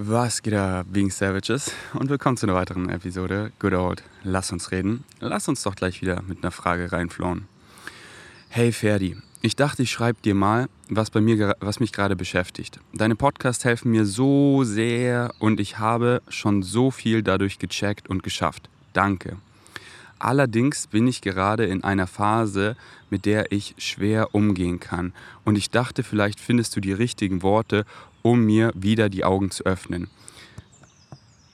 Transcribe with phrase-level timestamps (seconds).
[0.00, 1.72] Was geht ab, Being Savages?
[1.92, 5.02] Und willkommen zu einer weiteren Episode Good Old Lass uns reden.
[5.18, 7.48] Lass uns doch gleich wieder mit einer Frage reinflohen.
[8.48, 12.78] Hey Ferdi, ich dachte, ich schreibe dir mal, was, bei mir, was mich gerade beschäftigt.
[12.92, 18.22] Deine Podcasts helfen mir so sehr und ich habe schon so viel dadurch gecheckt und
[18.22, 18.70] geschafft.
[18.92, 19.38] Danke.
[20.20, 22.76] Allerdings bin ich gerade in einer Phase,
[23.10, 25.12] mit der ich schwer umgehen kann.
[25.44, 27.84] Und ich dachte, vielleicht findest du die richtigen Worte,
[28.28, 30.10] um mir wieder die Augen zu öffnen.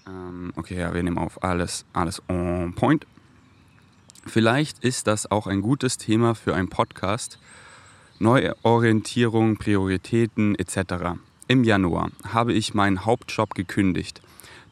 [0.08, 3.06] Ähm, okay, ja, wir nehmen auf alles, alles on point.
[4.26, 7.38] Vielleicht ist das auch ein gutes Thema für einen Podcast.
[8.18, 11.16] Neuorientierung, Prioritäten etc.
[11.46, 14.20] Im Januar habe ich meinen Hauptjob gekündigt.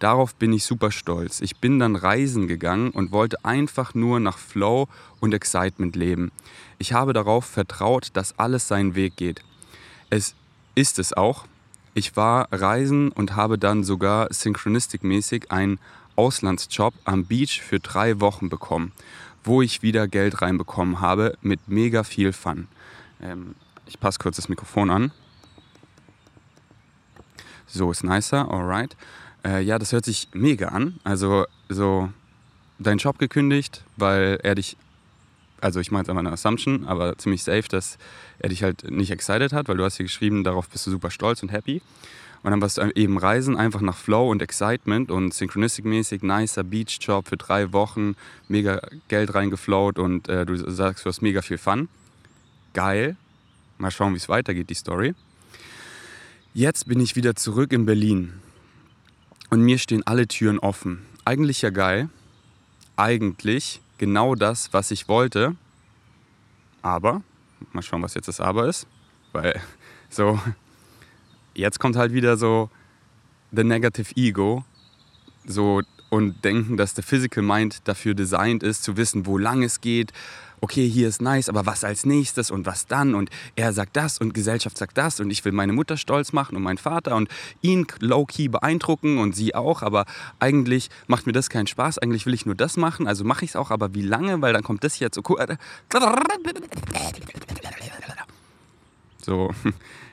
[0.00, 1.40] Darauf bin ich super stolz.
[1.40, 4.88] Ich bin dann reisen gegangen und wollte einfach nur nach Flow
[5.20, 6.32] und Excitement leben.
[6.78, 9.44] Ich habe darauf vertraut, dass alles seinen Weg geht.
[10.10, 10.34] Es
[10.74, 11.46] ist es auch.
[11.94, 15.78] Ich war reisen und habe dann sogar synchronistikmäßig einen
[16.16, 18.92] Auslandsjob am Beach für drei Wochen bekommen,
[19.44, 22.68] wo ich wieder Geld reinbekommen habe mit mega viel Fun.
[23.20, 23.54] Ähm,
[23.86, 25.12] ich passe kurz das Mikrofon an.
[27.66, 28.96] So ist nicer, alright.
[29.44, 30.98] Äh, ja, das hört sich mega an.
[31.04, 32.10] Also so
[32.78, 34.76] deinen Job gekündigt, weil er dich,
[35.62, 37.96] also ich meine es einfach eine Assumption, aber ziemlich safe, dass
[38.38, 41.10] er dich halt nicht excited hat, weil du hast hier geschrieben, darauf bist du super
[41.10, 41.80] stolz und happy.
[42.42, 47.28] Und dann warst du eben reisen, einfach nach Flow und Excitement und Synchronistic-mäßig, nicer Beach-Job
[47.28, 48.16] für drei Wochen,
[48.48, 51.88] mega Geld reingeflowt und äh, du sagst, du hast mega viel Fun.
[52.74, 53.16] Geil.
[53.78, 55.14] Mal schauen, wie es weitergeht, die Story.
[56.52, 58.32] Jetzt bin ich wieder zurück in Berlin
[59.50, 61.06] und mir stehen alle Türen offen.
[61.24, 62.08] Eigentlich ja geil.
[62.96, 65.54] Eigentlich genau das, was ich wollte.
[66.82, 67.22] Aber,
[67.70, 68.88] mal schauen, was jetzt das Aber ist.
[69.30, 69.60] Weil
[70.10, 70.40] so,
[71.54, 72.68] jetzt kommt halt wieder so
[73.52, 74.64] the negative ego.
[75.46, 79.80] So und denken, dass der Physical Mind dafür designt ist, zu wissen, wo lang es
[79.80, 80.12] geht,
[80.62, 84.18] okay, hier ist nice, aber was als nächstes und was dann und er sagt das
[84.18, 87.28] und Gesellschaft sagt das und ich will meine Mutter stolz machen und meinen Vater und
[87.62, 90.06] ihn low-key beeindrucken und sie auch, aber
[90.38, 93.50] eigentlich macht mir das keinen Spaß, eigentlich will ich nur das machen, also mache ich
[93.50, 95.38] es auch, aber wie lange, weil dann kommt das jetzt so cool.
[99.24, 99.54] So,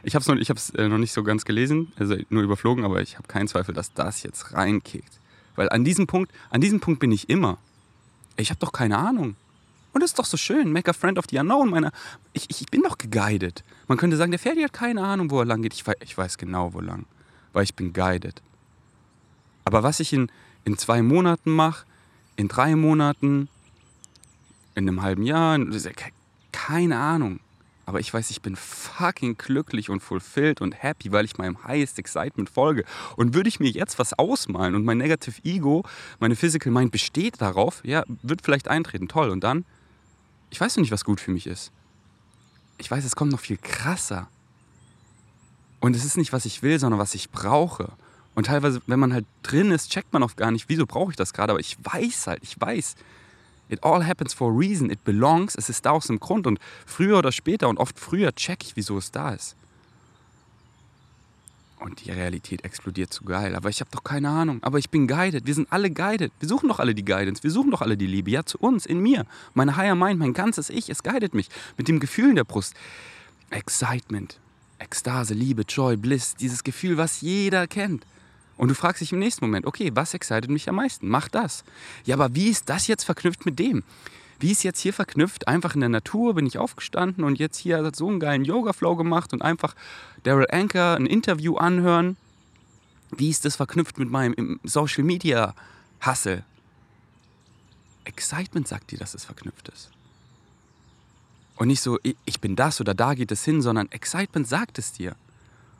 [0.03, 3.17] ich habe es noch, äh, noch nicht so ganz gelesen, also nur überflogen, aber ich
[3.17, 5.19] habe keinen Zweifel, dass das jetzt reinkickt.
[5.55, 7.57] Weil an diesem Punkt, an diesem Punkt bin ich immer.
[8.37, 9.35] Ich habe doch keine Ahnung.
[9.93, 10.71] Und das ist doch so schön.
[10.71, 11.69] Make a friend of the unknown.
[11.69, 11.91] Meine,
[12.33, 13.63] ich, ich bin doch geguided.
[13.87, 15.73] Man könnte sagen, der Ferdi hat keine Ahnung, wo er lang geht.
[15.73, 17.05] Ich weiß, ich weiß genau, wo lang.
[17.53, 18.41] Weil ich bin guided.
[19.65, 20.31] Aber was ich in,
[20.63, 21.85] in zwei Monaten mache,
[22.35, 23.49] in drei Monaten,
[24.75, 25.59] in einem halben Jahr,
[26.51, 27.39] keine Ahnung.
[27.85, 31.97] Aber ich weiß, ich bin fucking glücklich und fulfilled und happy, weil ich meinem highest
[31.97, 32.85] excitement folge.
[33.15, 35.83] Und würde ich mir jetzt was ausmalen und mein negative Ego,
[36.19, 39.31] meine physical mind besteht darauf, ja, wird vielleicht eintreten, toll.
[39.31, 39.65] Und dann
[40.49, 41.71] ich weiß noch nicht, was gut für mich ist.
[42.77, 44.27] Ich weiß, es kommt noch viel krasser.
[45.79, 47.91] Und es ist nicht, was ich will, sondern was ich brauche.
[48.35, 51.17] Und teilweise, wenn man halt drin ist, checkt man oft gar nicht, wieso brauche ich
[51.17, 51.51] das gerade.
[51.51, 52.95] Aber ich weiß halt, ich weiß.
[53.69, 54.89] It all happens for a reason.
[54.89, 55.55] It belongs.
[55.55, 56.47] Es ist da aus dem Grund.
[56.47, 59.55] Und früher oder später und oft früher check ich, wieso es da ist
[61.79, 63.55] und die Realität explodiert zu geil.
[63.55, 64.59] Aber ich habe doch keine Ahnung.
[64.61, 65.45] Aber ich bin guided.
[65.45, 66.31] Wir sind alle guided.
[66.39, 67.43] Wir suchen doch alle die Guidance.
[67.43, 68.31] Wir suchen doch alle die Liebe.
[68.31, 69.25] Ja, zu uns, in mir.
[69.53, 71.49] Meine Higher Mind, mein ganzes Ich, es guidet mich.
[71.77, 72.75] Mit dem Gefühl in der Brust.
[73.49, 74.39] Excitement,
[74.77, 76.35] Ekstase, Liebe, Joy, Bliss.
[76.35, 78.05] Dieses Gefühl, was jeder kennt.
[78.57, 81.07] Und du fragst dich im nächsten Moment, okay, was excited mich am meisten?
[81.07, 81.63] Mach das.
[82.03, 83.83] Ja, aber wie ist das jetzt verknüpft mit dem?
[84.39, 85.47] Wie ist jetzt hier verknüpft?
[85.47, 88.95] Einfach in der Natur bin ich aufgestanden und jetzt hier hat so einen geilen Yoga-Flow
[88.95, 89.75] gemacht und einfach
[90.23, 92.17] Daryl Anker ein Interview anhören.
[93.11, 95.55] Wie ist das verknüpft mit meinem Social Media
[96.05, 96.43] Hustle?
[98.05, 99.91] Excitement sagt dir, dass es verknüpft ist.
[101.55, 104.93] Und nicht so, ich bin das oder da geht es hin, sondern Excitement sagt es
[104.93, 105.15] dir.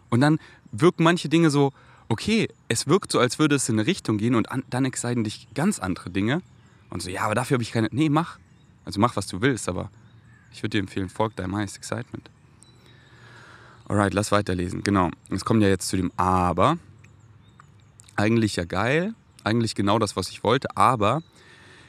[0.09, 0.39] Und dann
[0.71, 1.71] wirken manche Dinge so,
[2.09, 5.47] okay, es wirkt so, als würde es in eine Richtung gehen und dann exciten dich
[5.53, 6.41] ganz andere Dinge.
[6.89, 7.87] Und so, ja, aber dafür habe ich keine.
[7.91, 8.39] Nee, mach.
[8.89, 9.91] Also mach, was du willst, aber
[10.51, 12.27] ich würde dir empfehlen, folg deinem highest excitement.
[13.87, 14.81] Alright, lass weiterlesen.
[14.81, 15.11] Genau.
[15.29, 16.79] Es kommt ja jetzt zu dem Aber.
[18.15, 19.13] Eigentlich ja geil,
[19.43, 21.21] eigentlich genau das, was ich wollte, aber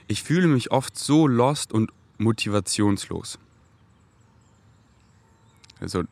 [0.08, 3.38] ich fühle mich oft so lost und motivationslos.
[5.80, 6.02] Also,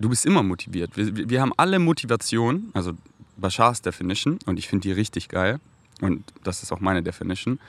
[0.00, 0.96] du bist immer motiviert.
[0.96, 2.94] Wir, wir haben alle Motivation, also
[3.36, 5.60] Bashars Definition, und ich finde die richtig geil,
[6.00, 7.60] und das ist auch meine Definition.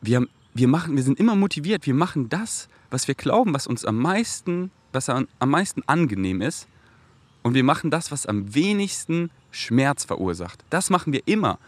[0.00, 0.28] Wir haben
[0.60, 3.96] wir, machen, wir sind immer motiviert, wir machen das, was wir glauben, was uns am
[3.96, 6.68] meisten, was am meisten angenehm ist.
[7.42, 10.62] Und wir machen das, was am wenigsten Schmerz verursacht.
[10.68, 11.58] Das machen wir immer.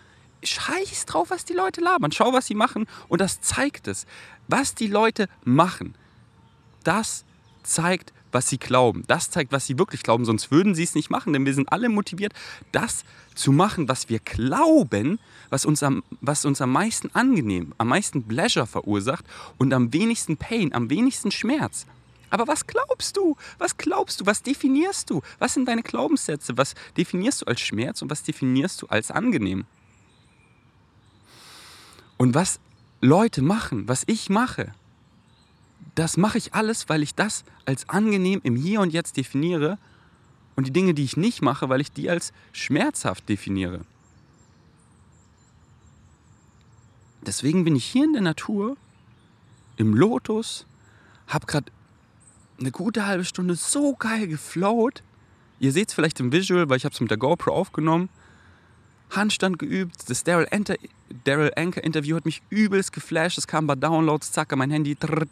[0.44, 2.12] Scheiß drauf, was die Leute labern.
[2.12, 4.06] Schau, was sie machen und das zeigt es.
[4.48, 5.94] Was die Leute machen,
[6.84, 7.24] das
[7.62, 9.05] zeigt, was sie glauben.
[9.06, 10.25] Das zeigt, was sie wirklich glauben.
[10.25, 12.32] Sonst würden sie es nicht machen, denn wir sind alle motiviert,
[12.73, 15.19] das zu machen, was wir glauben,
[15.50, 19.25] was uns am, was uns am meisten angenehm, am meisten Pleasure verursacht
[19.58, 21.87] und am wenigsten Pain, am wenigsten Schmerz.
[22.31, 23.37] Aber was glaubst du?
[23.58, 24.26] Was glaubst du?
[24.26, 25.20] Was definierst du?
[25.38, 26.56] Was sind deine Glaubenssätze?
[26.56, 29.67] Was definierst du als Schmerz und was definierst du als angenehm?
[32.17, 32.58] Und was
[33.02, 34.73] Leute machen, was ich mache,
[35.94, 39.78] das mache ich alles, weil ich das als angenehm im Hier und Jetzt definiere
[40.56, 43.84] und die Dinge, die ich nicht mache, weil ich die als schmerzhaft definiere.
[47.24, 48.76] Deswegen bin ich hier in der Natur,
[49.76, 50.66] im Lotus,
[51.28, 51.70] habe gerade
[52.58, 55.02] eine gute halbe Stunde so geil geflowt.
[55.60, 58.08] Ihr seht es vielleicht im Visual, weil ich habe es mit der GoPro aufgenommen.
[59.10, 60.08] Handstand geübt.
[60.08, 63.38] Das Daryl Anchor Interview hat mich übelst geflasht.
[63.38, 64.96] Es kam bei Downloads, zack, mein Handy.
[64.96, 65.30] Trrrt,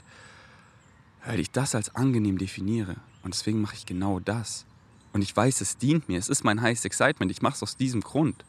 [1.24, 2.96] weil ich das als angenehm definiere.
[3.22, 4.64] Und deswegen mache ich genau das.
[5.12, 6.18] Und ich weiß, es dient mir.
[6.18, 7.30] Es ist mein Highest Excitement.
[7.30, 8.44] Ich mache es aus diesem Grund.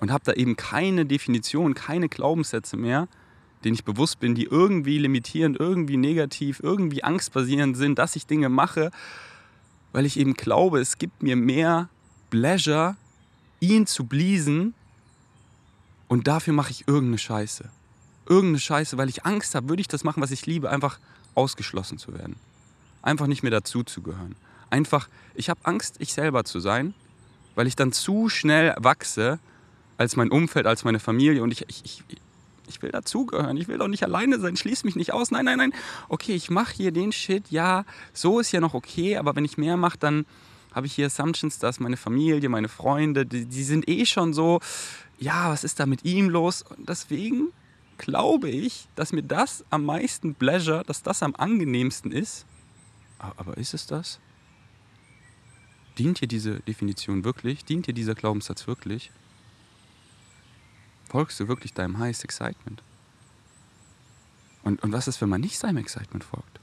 [0.00, 3.08] Und habe da eben keine Definition, keine Glaubenssätze mehr,
[3.64, 8.48] denen ich bewusst bin, die irgendwie limitierend, irgendwie negativ, irgendwie angstbasierend sind, dass ich Dinge
[8.48, 8.90] mache,
[9.92, 11.88] weil ich eben glaube, es gibt mir mehr
[12.30, 12.96] Pleasure,
[13.60, 14.74] ihn zu bliesen
[16.08, 17.68] und dafür mache ich irgendeine Scheiße.
[18.30, 21.00] Irgendeine Scheiße, weil ich Angst habe, würde ich das machen, was ich liebe, einfach
[21.34, 22.36] ausgeschlossen zu werden.
[23.02, 24.36] Einfach nicht mehr dazuzugehören.
[24.70, 26.94] Einfach, ich habe Angst, ich selber zu sein,
[27.56, 29.40] weil ich dann zu schnell wachse
[29.98, 32.04] als mein Umfeld, als meine Familie und ich, ich, ich,
[32.68, 33.56] ich will dazugehören.
[33.56, 34.56] Ich will doch nicht alleine sein.
[34.56, 35.32] Schließ mich nicht aus.
[35.32, 35.74] Nein, nein, nein.
[36.08, 37.50] Okay, ich mache hier den Shit.
[37.50, 40.24] Ja, so ist ja noch okay, aber wenn ich mehr mache, dann
[40.72, 44.60] habe ich hier Assumptions, dass meine Familie, meine Freunde, die, die sind eh schon so,
[45.18, 46.62] ja, was ist da mit ihm los?
[46.62, 47.48] Und deswegen
[48.00, 52.46] glaube ich, dass mir das am meisten Pleasure, dass das am angenehmsten ist.
[53.18, 54.18] Aber ist es das?
[55.98, 57.64] Dient dir diese Definition wirklich?
[57.64, 59.10] Dient dir dieser Glaubenssatz wirklich?
[61.04, 62.82] Folgst du wirklich deinem Highest Excitement?
[64.62, 66.60] Und, und was ist, wenn man nicht seinem Excitement folgt?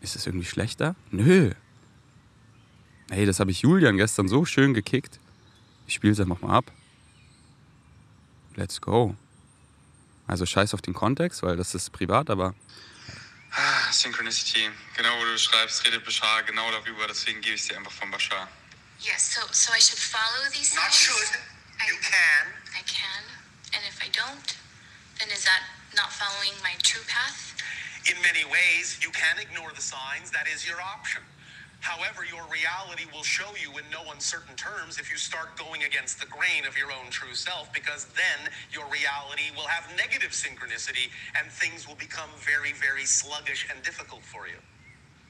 [0.00, 0.96] Ist es irgendwie schlechter?
[1.10, 1.52] Nö.
[3.10, 5.20] Hey, das habe ich Julian gestern so schön gekickt.
[5.86, 6.72] Ich spiele es einfach mal ab.
[8.56, 9.14] Let's go.
[10.26, 12.54] Also scheiß auf den Kontext, weil das ist privat, aber.
[13.52, 14.68] Ah, Synchronicity.
[14.96, 18.10] Genau, wo du schreibst, redet Bashar genau darüber, deswegen gebe ich es dir einfach von
[18.10, 18.48] Bashar.
[18.98, 20.96] Yes, so, so I should follow these Not signs?
[20.96, 21.38] should.
[21.80, 22.44] I, You can.
[22.74, 23.22] I can.
[23.76, 24.56] And if I don't,
[25.20, 25.62] then is that
[25.94, 27.54] not following my true path?
[28.08, 30.30] In many ways, you can ignore the signs.
[30.32, 31.22] That is your option.
[31.80, 36.18] However, your reality will show you in no uncertain terms if you start going against
[36.18, 41.10] the grain of your own true self, because then your reality will have negative synchronicity
[41.38, 44.58] and things will become very, very sluggish and difficult for you.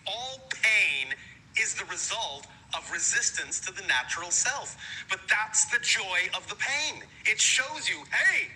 [0.07, 1.15] All pain
[1.61, 2.47] is the result
[2.77, 4.77] of resistance to the natural self.
[5.11, 7.03] But that's the joy of the pain.
[7.25, 8.49] It shows you, hey,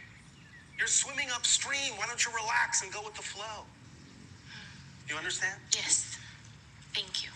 [0.78, 1.92] you're swimming upstream.
[1.96, 3.64] Why don't you relax and go with the flow?
[5.08, 5.58] You understand?
[5.72, 6.16] Yes.
[6.94, 7.30] Thank you.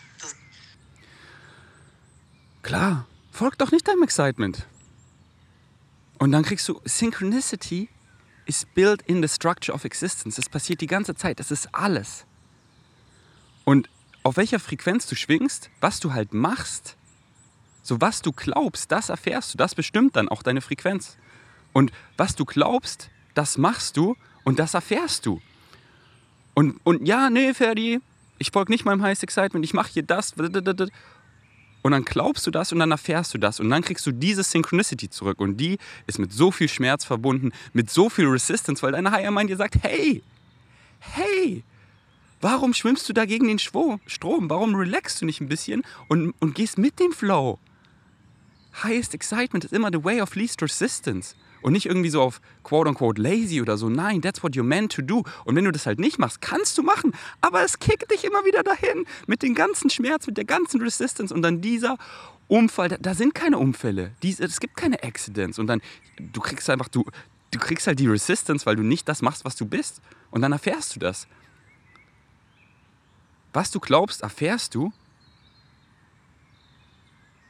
[2.65, 4.67] Klar, folg doch nicht deinem Excitement.
[6.19, 7.91] Und dann kriegst du Synchronicity
[8.47, 10.37] is built in the structure of existence.
[10.37, 11.41] Das passiert die ganze Zeit.
[11.41, 12.25] Das ist alles.
[13.65, 13.91] Und
[14.23, 16.97] auf welcher Frequenz du schwingst, was du halt machst,
[17.83, 19.59] so was du glaubst, das erfährst du.
[19.59, 21.19] Das bestimmt dann auch deine Frequenz.
[21.75, 25.43] Und was du glaubst, das machst du und das erfährst du.
[26.55, 28.01] Und, und ja, nee, Ferdi,
[28.39, 30.33] ich folge nicht meinem Highest Excitement, ich mache hier das.
[31.85, 34.43] Und dann glaubst du das und dann erfährst du das und dann kriegst du diese
[34.43, 35.77] Synchronicity zurück und die
[36.07, 39.59] ist mit so viel Schmerz verbunden, mit so viel Resistance, weil deine Higher Mind dir
[39.59, 40.23] sagt, hey,
[41.01, 41.63] hey,
[42.41, 44.49] warum schwimmst du da gegen den Schwo- Strom?
[44.49, 47.59] Warum relaxst du nicht ein bisschen und, und gehst mit dem Flow?
[48.83, 51.35] Highest Excitement ist immer the way of least resistance.
[51.65, 53.89] Und nicht irgendwie so auf quote unquote lazy oder so.
[53.89, 55.25] Nein, that's what you're meant to do.
[55.47, 57.15] Und wenn du das halt nicht machst, kannst du machen.
[57.41, 59.07] Aber es kickt dich immer wieder dahin.
[59.27, 61.33] Mit dem ganzen Schmerz, mit der ganzen Resistance.
[61.33, 61.97] Und dann dieser
[62.49, 62.89] Unfall.
[62.91, 64.11] Da, da sind keine Unfälle.
[64.23, 65.59] Dies, es gibt keine Accidents.
[65.59, 65.81] Und dann,
[66.19, 67.03] du kriegst einfach, du,
[67.51, 70.03] du kriegst halt die Resistance, weil du nicht das machst, was du bist.
[70.31, 71.27] Und dann erfährst du das.
[73.55, 74.93] Was du glaubst, erfährst du.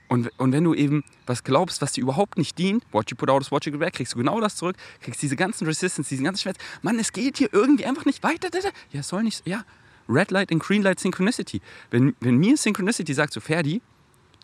[0.09, 3.31] Und, und wenn du eben was glaubst, was dir überhaupt nicht dient, what you put
[3.31, 6.09] out is what you get back, kriegst du genau das zurück, kriegst diese ganzen Resistance,
[6.09, 6.59] diesen ganzen Schmerz.
[6.83, 8.49] Mann, es geht hier irgendwie einfach nicht weiter.
[8.91, 9.65] Ja, soll nicht, ja.
[10.09, 11.63] Red Light and Green Light Synchronicity.
[11.91, 13.81] Wenn, wenn mir Synchronicity sagt, so Ferdi,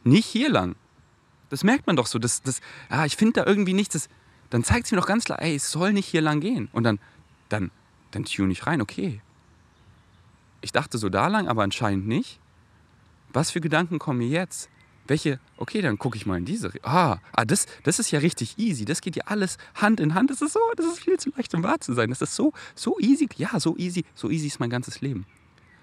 [0.04, 0.76] nicht hier lang.
[1.50, 2.18] Das merkt man doch so.
[2.18, 3.92] Das, das, ah, ich finde da irgendwie nichts.
[3.92, 4.08] Das,
[4.48, 6.68] dann zeigt es mir doch ganz klar, ey, es soll nicht hier lang gehen.
[6.72, 6.98] Und dann,
[7.50, 7.70] dann,
[8.12, 9.20] dann tune ich rein, okay.
[10.62, 12.40] Ich dachte so da lang, aber anscheinend nicht.
[13.32, 14.70] Was für Gedanken kommen mir jetzt?
[15.10, 16.70] Welche, okay, dann gucke ich mal in diese.
[16.84, 18.84] Ah, ah das, das ist ja richtig easy.
[18.84, 20.30] Das geht ja alles Hand in Hand.
[20.30, 22.10] Das ist so, das ist viel zu leicht, um wahr zu sein.
[22.10, 23.28] Das ist so, so easy.
[23.36, 24.04] Ja, so easy.
[24.14, 25.26] So easy ist mein ganzes Leben.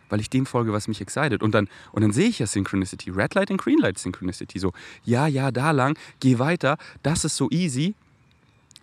[0.07, 1.43] Weil ich dem folge, was mich excited.
[1.43, 3.09] Und dann, und dann sehe ich ja Synchronicity.
[3.09, 4.59] Red Light und Green Light Synchronicity.
[4.59, 4.71] So,
[5.03, 6.77] ja, ja, da lang, geh weiter.
[7.03, 7.95] Das ist so easy.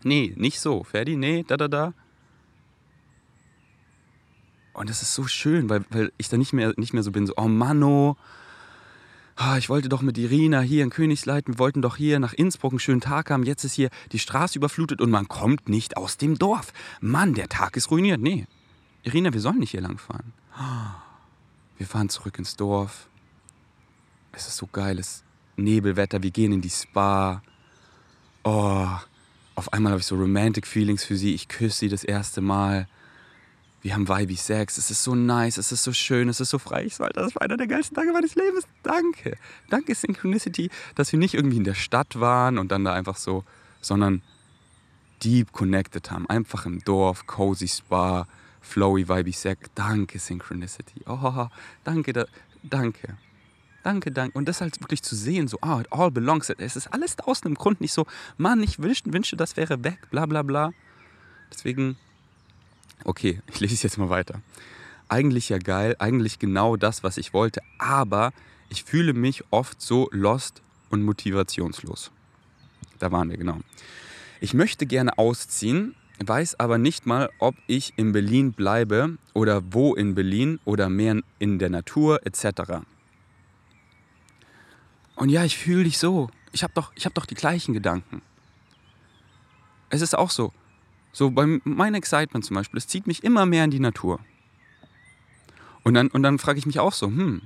[0.03, 0.85] Nee, nicht so.
[0.85, 1.95] Ferdi, nee, da, da, da.
[4.75, 7.27] Und das ist so schön, weil, weil ich da nicht mehr, nicht mehr so bin,
[7.27, 8.17] so, oh Manno, oh,
[9.59, 12.79] ich wollte doch mit Irina hier in Königsleit, wir wollten doch hier nach Innsbruck einen
[12.79, 16.39] schönen Tag haben, jetzt ist hier die Straße überflutet und man kommt nicht aus dem
[16.39, 16.73] Dorf.
[17.01, 18.21] Mann, der Tag ist ruiniert.
[18.21, 18.47] Nee,
[19.03, 20.33] Irina, wir sollen nicht hier lang fahren.
[21.79, 23.09] Wir fahren zurück ins Dorf.
[24.33, 25.25] Es ist so geiles
[25.57, 27.43] Nebelwetter, wir gehen in die Spa.
[28.45, 28.89] Oh,
[29.57, 31.35] auf einmal habe ich so Romantic Feelings für sie.
[31.35, 32.89] Ich küsse sie das erste Mal
[33.85, 36.59] wir haben Vibe Sex, es ist so nice, es ist so schön, es ist so
[36.59, 36.87] frei.
[36.87, 38.65] Ich sollte, das war einer der geilsten Tage meines Lebens.
[38.83, 39.37] Danke.
[39.69, 43.45] Danke Synchronicity, dass wir nicht irgendwie in der Stadt waren und dann da einfach so,
[43.83, 44.23] sondern
[45.23, 46.27] deep connected haben.
[46.31, 48.27] Einfach im Dorf, cozy Spa,
[48.63, 49.69] flowy Vibe Sex.
[49.75, 51.03] Danke Synchronicity.
[51.07, 51.49] Oh,
[51.85, 52.25] danke, da,
[52.63, 53.19] danke.
[53.83, 54.39] Danke, danke.
[54.39, 56.49] Und das halt wirklich zu sehen, so, ah, it all belongs.
[56.49, 58.07] Es ist alles da einem Grund nicht so,
[58.39, 60.71] Mann, ich wünschte, wünschte, das wäre weg, bla bla bla.
[61.53, 61.99] Deswegen
[63.03, 64.41] Okay, ich lese es jetzt mal weiter.
[65.09, 68.33] Eigentlich ja geil, eigentlich genau das, was ich wollte, aber
[68.69, 72.11] ich fühle mich oft so lost und motivationslos.
[72.99, 73.59] Da waren wir genau.
[74.41, 79.95] Ich möchte gerne ausziehen, weiß aber nicht mal, ob ich in Berlin bleibe oder wo
[79.95, 82.85] in Berlin oder mehr in der Natur etc.
[85.17, 86.31] Und ja, ich fühle dich so.
[86.53, 88.23] Ich habe doch, hab doch die gleichen Gedanken.
[89.91, 90.53] Es ist auch so.
[91.15, 94.19] So bei meinem Excitement zum Beispiel, es zieht mich immer mehr in die Natur.
[95.85, 97.43] Und dann, und dann frage ich mich auch so, hm,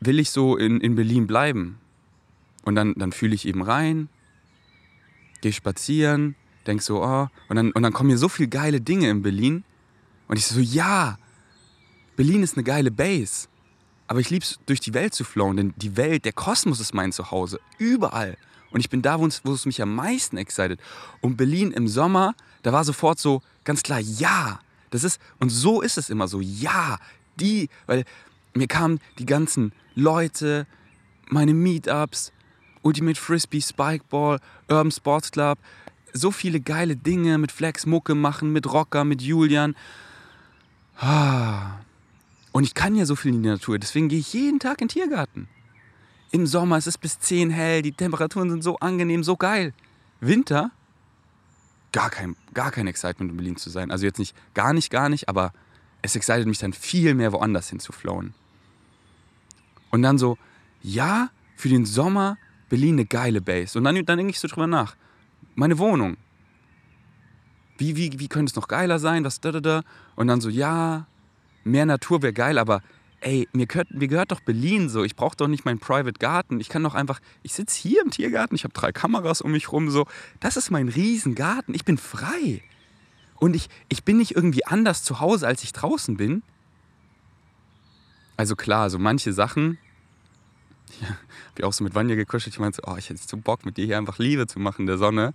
[0.00, 1.78] will ich so in, in Berlin bleiben?
[2.64, 4.08] Und dann, dann fühle ich eben rein,
[5.42, 6.36] gehe spazieren,
[6.66, 9.64] denke so, oh, und dann, und dann kommen mir so viele geile Dinge in Berlin.
[10.26, 11.18] Und ich so, ja,
[12.16, 13.48] Berlin ist eine geile Base.
[14.06, 16.94] Aber ich liebe es, durch die Welt zu flowen, denn die Welt, der Kosmos ist
[16.94, 17.60] mein Zuhause.
[17.76, 18.38] Überall.
[18.72, 20.80] Und ich bin da, wo es, wo es mich am meisten excited.
[21.20, 24.60] Und Berlin im Sommer, da war sofort so ganz klar, ja.
[24.90, 26.98] Das ist, und so ist es immer so, ja.
[27.38, 28.04] Die, weil
[28.54, 30.66] mir kamen die ganzen Leute,
[31.28, 32.32] meine Meetups,
[32.82, 35.58] Ultimate Frisbee, Spikeball, Urban Sports Club,
[36.12, 39.74] so viele geile Dinge mit Flex Mucke machen, mit Rocker, mit Julian.
[40.98, 41.78] Ah.
[42.52, 44.88] Und ich kann ja so viel in die Natur, deswegen gehe ich jeden Tag in
[44.88, 45.48] den Tiergarten.
[46.32, 49.74] Im Sommer ist es bis 10 hell, die Temperaturen sind so angenehm, so geil.
[50.20, 50.70] Winter,
[51.92, 53.90] gar kein, gar kein Excitement in Berlin zu sein.
[53.90, 55.52] Also jetzt nicht, gar nicht, gar nicht, aber
[56.00, 58.34] es excited mich dann viel mehr woanders hin zu flowen.
[59.90, 60.38] Und dann so,
[60.82, 62.38] ja, für den Sommer
[62.70, 63.78] Berlin eine geile Base.
[63.78, 64.96] Und dann, dann denke ich so drüber nach.
[65.54, 66.16] Meine Wohnung.
[67.76, 69.24] Wie, wie, wie könnte es noch geiler sein?
[69.24, 69.82] Was, da, da, da.
[70.16, 71.06] Und dann so, ja,
[71.64, 72.82] mehr Natur wäre geil, aber
[73.22, 75.04] ey, mir gehört, mir gehört doch Berlin so.
[75.04, 76.60] Ich brauche doch nicht meinen Private Garten.
[76.60, 79.72] Ich kann doch einfach, ich sitze hier im Tiergarten, ich habe drei Kameras um mich
[79.72, 80.06] rum, so.
[80.40, 81.74] Das ist mein Riesengarten.
[81.74, 82.62] Ich bin frei.
[83.36, 86.42] Und ich, ich bin nicht irgendwie anders zu Hause, als ich draußen bin.
[88.36, 89.78] Also klar, so manche Sachen,
[91.00, 91.18] ja, habe
[91.58, 92.54] ich auch so mit Vanja gekuschelt.
[92.54, 94.82] Ich meinte so, oh, ich hätte so Bock, mit dir hier einfach Liebe zu machen
[94.82, 95.32] in der Sonne.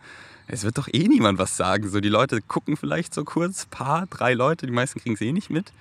[0.48, 1.90] Es wird doch eh niemand was sagen.
[1.90, 5.32] So, die Leute gucken vielleicht so kurz, paar, drei Leute, die meisten kriegen es eh
[5.32, 5.74] nicht mit.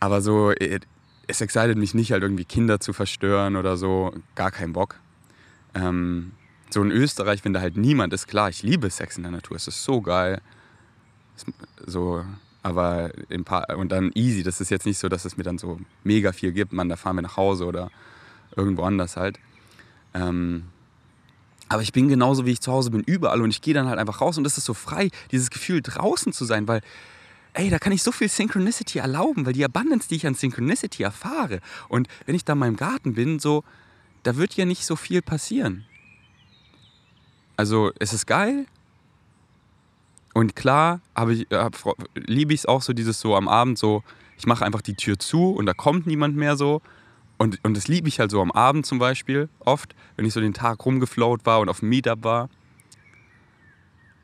[0.00, 0.80] Aber so, äh,
[1.26, 4.12] es excited mich nicht, halt irgendwie Kinder zu verstören oder so.
[4.34, 4.96] Gar kein Bock.
[5.74, 6.32] Ähm,
[6.70, 9.56] so in Österreich, wenn da halt niemand ist, klar, ich liebe Sex in der Natur,
[9.56, 10.40] es ist so geil.
[11.86, 12.24] So,
[12.62, 15.58] aber ein paar, und dann easy, das ist jetzt nicht so, dass es mir dann
[15.58, 17.90] so mega viel gibt, man, da fahren wir nach Hause oder
[18.56, 19.38] irgendwo anders halt.
[20.14, 20.64] Ähm,
[21.68, 23.98] aber ich bin genauso, wie ich zu Hause bin, überall und ich gehe dann halt
[23.98, 26.80] einfach raus und das ist so frei, dieses Gefühl draußen zu sein, weil
[27.54, 31.02] ey, da kann ich so viel Synchronicity erlauben, weil die Abundance, die ich an Synchronicity
[31.02, 33.64] erfahre und wenn ich da in meinem Garten bin, so,
[34.22, 35.84] da wird ja nicht so viel passieren.
[37.56, 38.66] Also es ist geil
[40.34, 41.76] und klar ich, hab,
[42.14, 44.04] liebe ich es auch so, dieses so am Abend so,
[44.38, 46.80] ich mache einfach die Tür zu und da kommt niemand mehr so.
[47.38, 50.40] Und, und das liebe ich halt so am Abend zum Beispiel oft, wenn ich so
[50.40, 52.48] den Tag rumgeflowt war und auf dem Meetup war.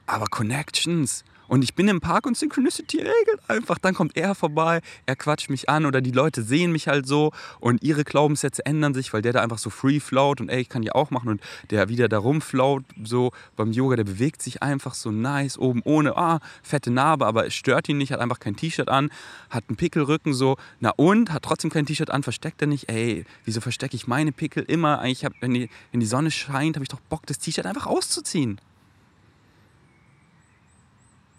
[0.07, 3.79] Aber Connections Und ich bin im Park und Synchronicity regelt einfach.
[3.79, 7.33] Dann kommt er vorbei, er quatscht mich an oder die Leute sehen mich halt so
[7.61, 10.69] und ihre Glaubenssätze ändern sich, weil der da einfach so free float und ey, ich
[10.69, 14.63] kann ja auch machen und der wieder da rumfloat, so beim Yoga, der bewegt sich
[14.63, 18.41] einfach so nice oben ohne, ah, fette Narbe, aber es stört ihn nicht, hat einfach
[18.41, 19.11] kein T-Shirt an,
[19.51, 23.25] hat einen Pickelrücken so, na und, hat trotzdem kein T-Shirt an, versteckt er nicht, ey,
[23.45, 24.99] wieso verstecke ich meine Pickel immer?
[25.01, 27.87] Eigentlich, hab, wenn, die, wenn die Sonne scheint, habe ich doch Bock, das T-Shirt einfach
[27.87, 28.61] auszuziehen.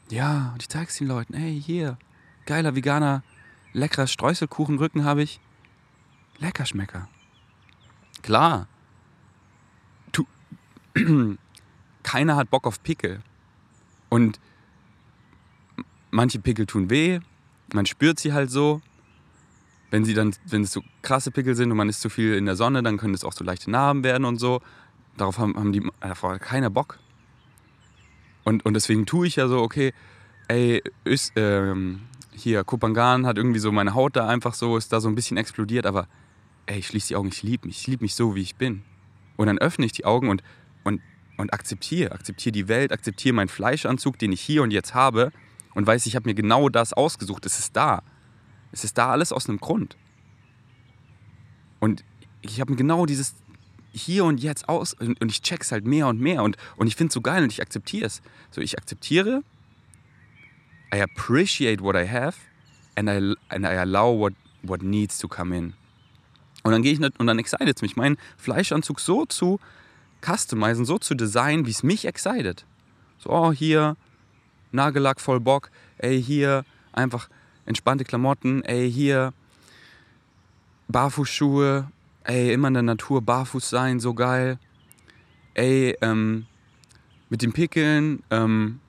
[0.10, 1.34] Ja, und ich zeig's den Leuten.
[1.34, 1.98] Ey, hier,
[2.46, 3.24] geiler veganer,
[3.74, 5.40] leckerer Streuselkuchenrücken habe ich.
[6.40, 7.08] Lecker Schmecker.
[8.22, 8.68] Klar.
[10.12, 10.26] Tu
[12.04, 13.22] Keiner hat Bock auf Pickel.
[14.10, 14.40] Und
[16.12, 17.20] manche Pickel tun weh.
[17.74, 18.82] Man spürt sie halt so.
[19.90, 22.46] Wenn sie dann, wenn es so krasse Pickel sind und man ist zu viel in
[22.46, 24.62] der Sonne, dann können es auch so leichte Narben werden und so.
[25.18, 27.00] Darauf haben, haben die, davor hat keiner Bock.
[28.46, 29.92] Und, und deswegen tue ich ja so, okay,
[30.48, 35.02] ey, Öst, ähm, hier, Kupangan hat irgendwie so meine Haut da einfach so, ist da
[35.02, 36.08] so ein bisschen explodiert, aber
[36.68, 38.84] ey, ich schließe die Augen, ich liebe mich, ich liebe mich so, wie ich bin.
[39.36, 40.44] Und dann öffne ich die Augen und,
[40.84, 41.02] und,
[41.38, 45.32] und akzeptiere, akzeptiere die Welt, akzeptiere meinen Fleischanzug, den ich hier und jetzt habe
[45.74, 48.04] und weiß, ich habe mir genau das ausgesucht, es ist da.
[48.72, 49.98] Es ist da alles aus einem Grund.
[51.80, 52.04] Und
[52.42, 53.36] ich habe mir genau dieses,
[53.96, 57.00] hier und jetzt aus und, und ich check's halt mehr und mehr und, und ich
[57.00, 58.22] es so geil und ich akzeptiere es.
[58.52, 59.44] So, ich akzeptiere,
[60.94, 62.38] I appreciate what I have
[62.96, 64.34] and I, and I allow what,
[64.64, 65.74] what needs to come in.
[66.64, 69.60] Und dann gehe ich und dann excited mich, meinen Fleischanzug so zu
[70.22, 72.66] customizen, so zu designen, wie es mich excited.
[73.20, 73.96] So, oh, hier,
[74.72, 77.30] Nagellack voll Bock, ey, hier, einfach
[77.66, 79.34] entspannte Klamotten, ey, hier,
[80.88, 81.92] Barfußschuhe,
[82.26, 84.60] ey, immer in der Natur barfuß sein, so geil.
[85.54, 86.48] Ey, ähm,
[87.30, 88.80] mit den Pickeln, ähm,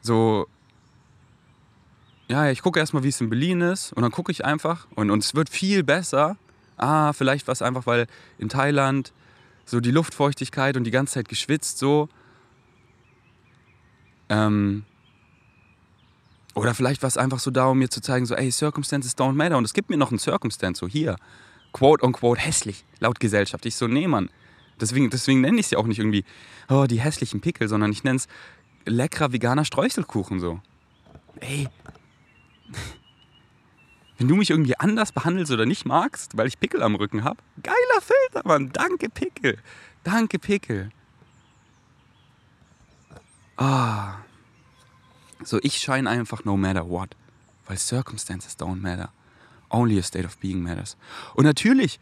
[0.00, 0.46] so,
[2.28, 5.10] ja, ich gucke erstmal, wie es in Berlin ist und dann gucke ich einfach und,
[5.10, 6.36] und es wird viel besser.
[6.76, 8.06] Ah, vielleicht war es einfach, weil
[8.38, 9.12] in Thailand
[9.64, 12.08] so die Luftfeuchtigkeit und die ganze Zeit geschwitzt so.
[14.28, 14.84] Ähm,
[16.54, 19.34] oder vielleicht war es einfach so da, um mir zu zeigen, so, ey, Circumstances don't
[19.34, 19.56] matter.
[19.56, 21.16] Und es gibt mir noch ein Circumstance, so hier
[21.72, 23.66] quote unquote hässlich, laut Gesellschaft.
[23.66, 24.30] Ich so, nee, Mann.
[24.80, 26.24] Deswegen, deswegen nenne ich es ja auch nicht irgendwie,
[26.68, 28.28] oh, die hässlichen Pickel, sondern ich nenne es
[28.84, 30.60] leckerer veganer Streuselkuchen so.
[31.40, 31.68] Ey,
[34.18, 37.42] wenn du mich irgendwie anders behandelst oder nicht magst, weil ich Pickel am Rücken habe,
[37.62, 38.70] geiler Filter, Mann.
[38.72, 39.58] Danke, Pickel.
[40.04, 40.90] Danke, Pickel.
[43.56, 44.16] Ah.
[45.44, 47.10] So, ich scheine einfach no matter what.
[47.66, 49.12] Weil circumstances don't matter.
[49.72, 50.96] Only a state of being matters.
[51.34, 51.98] Und natürlich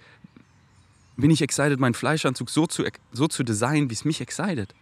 [1.17, 4.75] bin ich excited, meinen Fleischanzug so zu, so zu designen, wie es mich excited.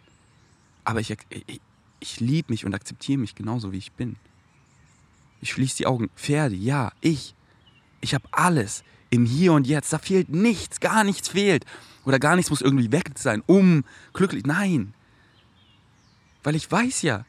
[0.84, 1.60] Aber ich, ich,
[2.00, 4.16] ich liebe mich und akzeptiere mich genauso, wie ich bin.
[5.40, 6.10] Ich schließe die Augen.
[6.16, 7.34] Pferde, ja, ich.
[8.00, 9.92] Ich habe alles im Hier und Jetzt.
[9.92, 11.64] Da fehlt nichts, gar nichts fehlt.
[12.04, 14.46] Oder gar nichts muss irgendwie weg sein, um glücklich.
[14.46, 14.94] Nein.
[16.42, 17.24] Weil ich weiß ja,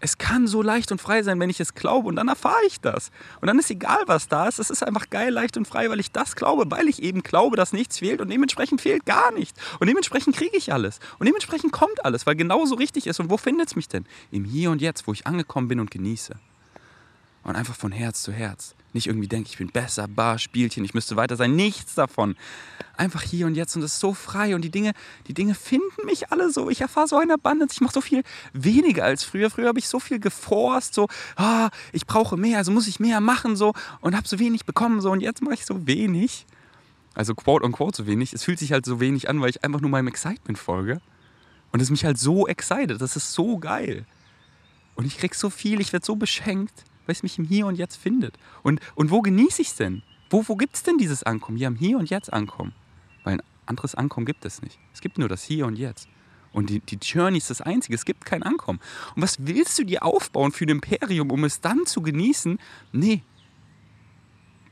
[0.00, 2.80] es kann so leicht und frei sein, wenn ich es glaube und dann erfahre ich
[2.80, 3.10] das.
[3.40, 4.58] Und dann ist egal, was da ist.
[4.58, 7.56] Es ist einfach geil, leicht und frei, weil ich das glaube, weil ich eben glaube,
[7.56, 9.60] dass nichts fehlt und dementsprechend fehlt gar nichts.
[9.78, 11.00] Und dementsprechend kriege ich alles.
[11.18, 13.20] Und dementsprechend kommt alles, weil genau so richtig ist.
[13.20, 14.06] Und wo findet es mich denn?
[14.30, 16.34] Im Hier und Jetzt, wo ich angekommen bin und genieße.
[17.42, 18.74] Und einfach von Herz zu Herz.
[18.92, 21.54] Nicht irgendwie denke, ich bin besser, Bar, Spielchen, ich müsste weiter sein.
[21.54, 22.34] Nichts davon.
[22.96, 24.92] Einfach hier und jetzt und es ist so frei und die Dinge,
[25.28, 26.68] die Dinge finden mich alle so.
[26.68, 27.74] Ich erfahre so eine Abundance.
[27.74, 29.48] Ich mache so viel weniger als früher.
[29.48, 33.20] Früher habe ich so viel geforst, so, ah, ich brauche mehr, also muss ich mehr
[33.20, 36.46] machen so und habe so wenig bekommen so und jetzt mache ich so wenig.
[37.14, 38.32] Also quote unquote so wenig.
[38.32, 41.00] Es fühlt sich halt so wenig an, weil ich einfach nur meinem Excitement folge.
[41.72, 43.00] Und es mich halt so excited.
[43.00, 44.04] Das ist so geil.
[44.96, 47.74] Und ich krieg so viel, ich werde so beschenkt weil es mich im Hier und
[47.74, 48.38] Jetzt findet.
[48.62, 50.02] Und, und wo genieße ich es denn?
[50.30, 51.58] Wo, wo gibt es denn dieses Ankommen?
[51.58, 52.72] Hier am Hier und Jetzt ankommen.
[53.24, 54.78] Weil ein anderes Ankommen gibt es nicht.
[54.94, 56.08] Es gibt nur das Hier und Jetzt.
[56.52, 57.96] Und die, die Journey ist das Einzige.
[57.96, 58.78] Es gibt kein Ankommen.
[59.16, 62.60] Und was willst du dir aufbauen für ein Imperium, um es dann zu genießen?
[62.92, 63.24] Nee.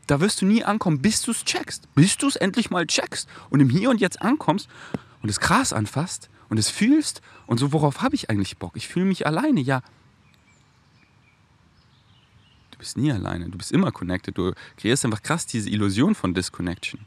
[0.07, 1.93] Da wirst du nie ankommen, bis du es checkst.
[1.97, 4.69] Bis du es endlich mal checkst und im Hier und Jetzt ankommst
[5.23, 8.77] und das Gras anfasst und es fühlst und so, worauf habe ich eigentlich Bock?
[8.77, 9.61] Ich fühle mich alleine.
[9.61, 9.83] Ja,
[12.79, 14.39] Du bist nie alleine, du bist immer connected.
[14.39, 17.01] Du kreierst einfach krass diese Illusion von Disconnection.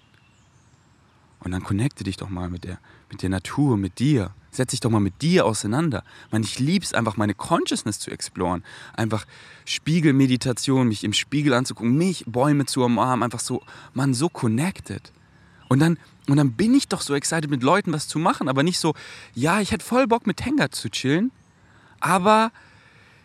[1.40, 2.78] Und dann connecte dich doch mal mit der,
[3.10, 4.32] mit der Natur, mit dir.
[4.52, 6.04] Setz dich doch mal mit dir auseinander.
[6.30, 8.66] Man, ich lieb's einfach, meine Consciousness zu exploren.
[8.94, 9.26] Einfach
[9.64, 15.14] Spiegelmeditation, mich im Spiegel anzugucken, mich, Bäume zu umarmen, einfach so, man, so connected.
[15.70, 18.62] Und dann, und dann bin ich doch so excited, mit Leuten was zu machen, aber
[18.62, 18.94] nicht so,
[19.34, 21.32] ja, ich hätte voll Bock mit Tenga zu chillen,
[22.02, 22.52] aber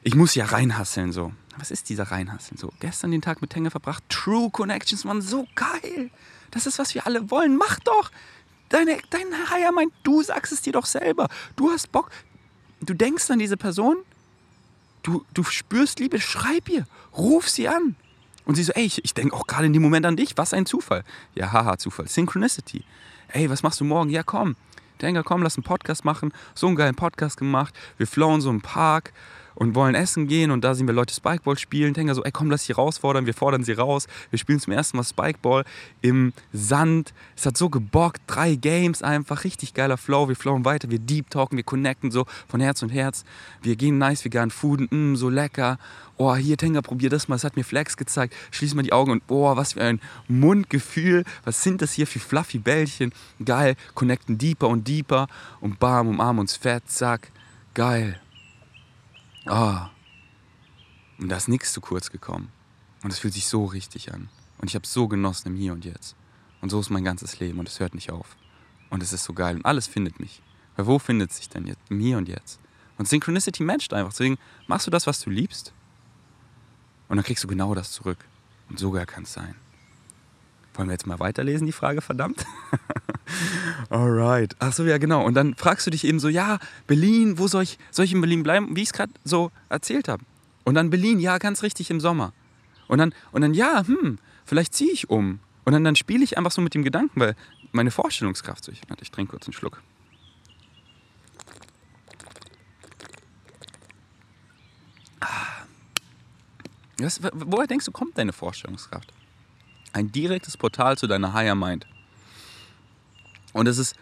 [0.04, 1.32] ich muss ja reinhasseln so.
[1.58, 2.72] Was ist dieser Reinhasseln so?
[2.80, 4.04] Gestern den Tag mit Tenga verbracht.
[4.08, 6.10] True Connections waren so geil.
[6.50, 7.56] Das ist, was wir alle wollen.
[7.56, 8.10] Mach doch.
[8.68, 11.28] Deine, dein Hire meint, du sagst es dir doch selber.
[11.54, 12.10] Du hast Bock.
[12.80, 13.96] Du denkst an diese Person.
[15.02, 16.20] Du, du spürst Liebe.
[16.20, 16.84] Schreib ihr.
[17.16, 17.96] Ruf sie an.
[18.44, 20.36] Und sie so, ey, ich, ich denke auch gerade in dem Moment an dich.
[20.36, 21.04] Was ein Zufall.
[21.34, 22.08] Ja, haha, Zufall.
[22.08, 22.84] Synchronicity.
[23.28, 24.10] Ey, was machst du morgen?
[24.10, 24.56] Ja, komm.
[25.00, 26.32] Denker, komm, lass einen Podcast machen.
[26.54, 27.74] So einen geilen Podcast gemacht.
[27.98, 29.12] Wir flowen so im Park
[29.56, 31.94] und wollen essen gehen und da sehen wir Leute Spikeball spielen.
[31.94, 33.26] Denker so, ey komm, lass sie herausfordern.
[33.26, 34.06] Wir fordern sie raus.
[34.30, 35.64] Wir spielen zum ersten Mal Spikeball
[36.02, 37.14] im Sand.
[37.36, 38.20] Es hat so gebockt.
[38.26, 39.44] Drei Games einfach.
[39.44, 40.28] Richtig geiler Flow.
[40.28, 40.90] Wir flowen weiter.
[40.90, 41.56] Wir deep talken.
[41.56, 43.24] Wir connecten so von Herz und Herz.
[43.62, 44.92] Wir gehen nice vegan Food.
[44.92, 45.78] Mm, so lecker.
[46.18, 47.36] Oh, hier, Tenga, probier das mal.
[47.36, 48.34] Es hat mir Flex gezeigt.
[48.50, 51.24] Schließ mal die Augen und boah, was für ein Mundgefühl.
[51.44, 53.12] Was sind das hier für fluffy Bällchen?
[53.44, 53.76] Geil.
[53.94, 55.28] Connecten deeper und deeper.
[55.60, 56.84] Und bam, umarmen uns fett.
[56.90, 57.30] Zack.
[57.74, 58.20] Geil.
[59.46, 59.90] Ah.
[61.18, 62.50] Und da ist nichts zu kurz gekommen.
[63.02, 64.28] Und es fühlt sich so richtig an.
[64.58, 66.16] Und ich habe so genossen im Hier und Jetzt.
[66.60, 68.36] Und so ist mein ganzes Leben und es hört nicht auf.
[68.90, 70.42] Und es ist so geil und alles findet mich.
[70.76, 71.80] Weil wo findet sich denn jetzt?
[71.90, 72.60] Im Hier und Jetzt.
[72.98, 74.10] Und Synchronicity matcht einfach.
[74.10, 75.72] Deswegen machst du das, was du liebst.
[77.08, 78.24] Und dann kriegst du genau das zurück.
[78.68, 79.54] Und sogar kann es sein.
[80.76, 82.44] Wollen wir jetzt mal weiterlesen, die Frage, verdammt?
[83.88, 84.54] Alright.
[84.58, 85.24] Ach so, ja, genau.
[85.24, 88.20] Und dann fragst du dich eben so, ja, Berlin, wo soll ich, soll ich in
[88.20, 88.76] Berlin bleiben?
[88.76, 90.22] Wie ich es gerade so erzählt habe.
[90.64, 92.32] Und dann Berlin, ja, ganz richtig im Sommer.
[92.88, 95.40] Und dann, und dann ja, hm, vielleicht ziehe ich um.
[95.64, 97.36] Und dann, dann spiele ich einfach so mit dem Gedanken, weil
[97.72, 98.70] meine Vorstellungskraft so.
[98.70, 99.82] Ich, warte, ich trinke kurz einen Schluck.
[105.20, 105.64] Ah.
[106.98, 109.15] Was, woher denkst du, kommt deine Vorstellungskraft?
[109.96, 111.86] Ein direktes Portal zu deiner Higher Mind.
[113.54, 113.96] Und es ist,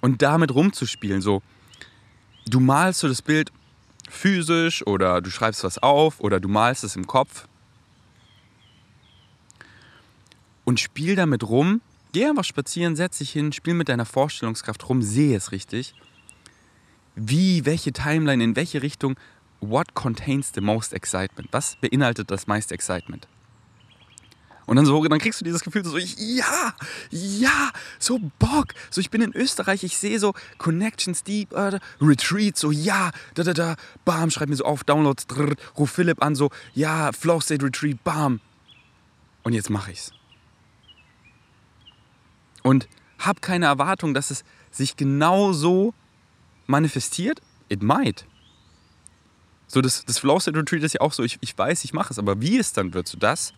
[0.00, 1.42] und damit rumzuspielen, so,
[2.46, 3.52] du malst so das Bild
[4.08, 7.46] physisch oder du schreibst was auf oder du malst es im Kopf
[10.64, 11.82] und spiel damit rum.
[12.12, 15.94] Geh einfach spazieren, setz dich hin, spiel mit deiner Vorstellungskraft rum, sehe es richtig.
[17.16, 19.16] Wie, welche Timeline, in welche Richtung,
[19.60, 21.50] what contains the most excitement?
[21.52, 23.28] Was beinhaltet das meiste Excitement?
[24.66, 26.74] Und dann so, dann kriegst du dieses Gefühl so, ja,
[27.10, 28.68] ja, so Bock.
[28.90, 33.42] So, ich bin in Österreich, ich sehe so Connections Deep, äh, Retreat, so, ja, da,
[33.42, 33.74] da, da,
[34.04, 38.02] bam, schreib mir so auf, Downloads, drr, ruf Philipp an, so, ja, Flow State Retreat,
[38.04, 38.40] bam.
[39.42, 40.12] Und jetzt mache ich's.
[42.62, 45.92] Und hab keine Erwartung, dass es sich genau so
[46.66, 47.40] manifestiert.
[47.68, 48.26] It might.
[49.66, 52.12] So, das, das Flow State Retreat ist ja auch so, ich, ich weiß, ich mache
[52.12, 53.52] es, aber wie es dann wird, so das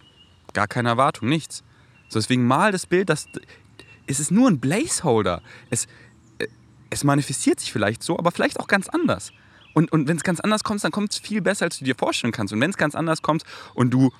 [0.57, 1.63] Gar keine Erwartung, nichts.
[2.09, 3.29] So, deswegen mal das Bild, das,
[4.07, 5.43] es ist nur ein Placeholder.
[5.69, 5.85] Es,
[6.39, 6.47] äh,
[6.89, 9.33] es manifestiert sich vielleicht so, aber vielleicht auch ganz anders.
[9.75, 11.95] Und, und wenn es ganz anders kommt, dann kommt es viel besser, als du dir
[11.95, 12.55] vorstellen kannst.
[12.55, 13.43] Und wenn es ganz anders kommt
[13.75, 14.13] und du,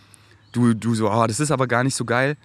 [0.53, 2.37] du, du so, oh, das ist aber gar nicht so geil,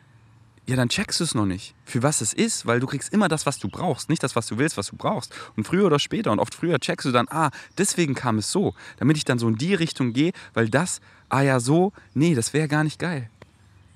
[0.67, 3.27] ja, dann checkst du es noch nicht, für was es ist, weil du kriegst immer
[3.27, 5.35] das, was du brauchst, nicht das, was du willst, was du brauchst.
[5.57, 8.73] Und früher oder später und oft früher checkst du dann, ah, deswegen kam es so,
[8.99, 12.53] damit ich dann so in die Richtung gehe, weil das, ah ja, so, nee, das
[12.53, 13.29] wäre gar nicht geil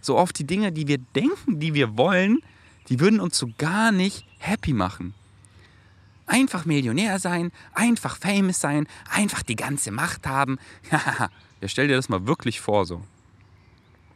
[0.05, 2.39] so oft die Dinge, die wir denken, die wir wollen,
[2.89, 5.13] die würden uns so gar nicht happy machen.
[6.27, 10.57] Einfach Millionär sein, einfach famous sein, einfach die ganze Macht haben.
[10.91, 13.03] ja, stell dir das mal wirklich vor so.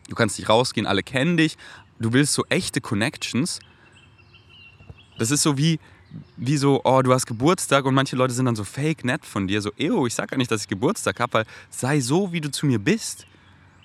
[0.07, 1.55] Du kannst nicht rausgehen, alle kennen dich.
[1.99, 3.59] Du willst so echte Connections.
[5.19, 5.79] Das ist so wie,
[6.37, 9.47] wie so, oh, du hast Geburtstag und manche Leute sind dann so fake nett von
[9.47, 9.61] dir.
[9.61, 12.49] So, ew, ich sag gar nicht, dass ich Geburtstag habe, weil sei so, wie du
[12.49, 13.27] zu mir bist.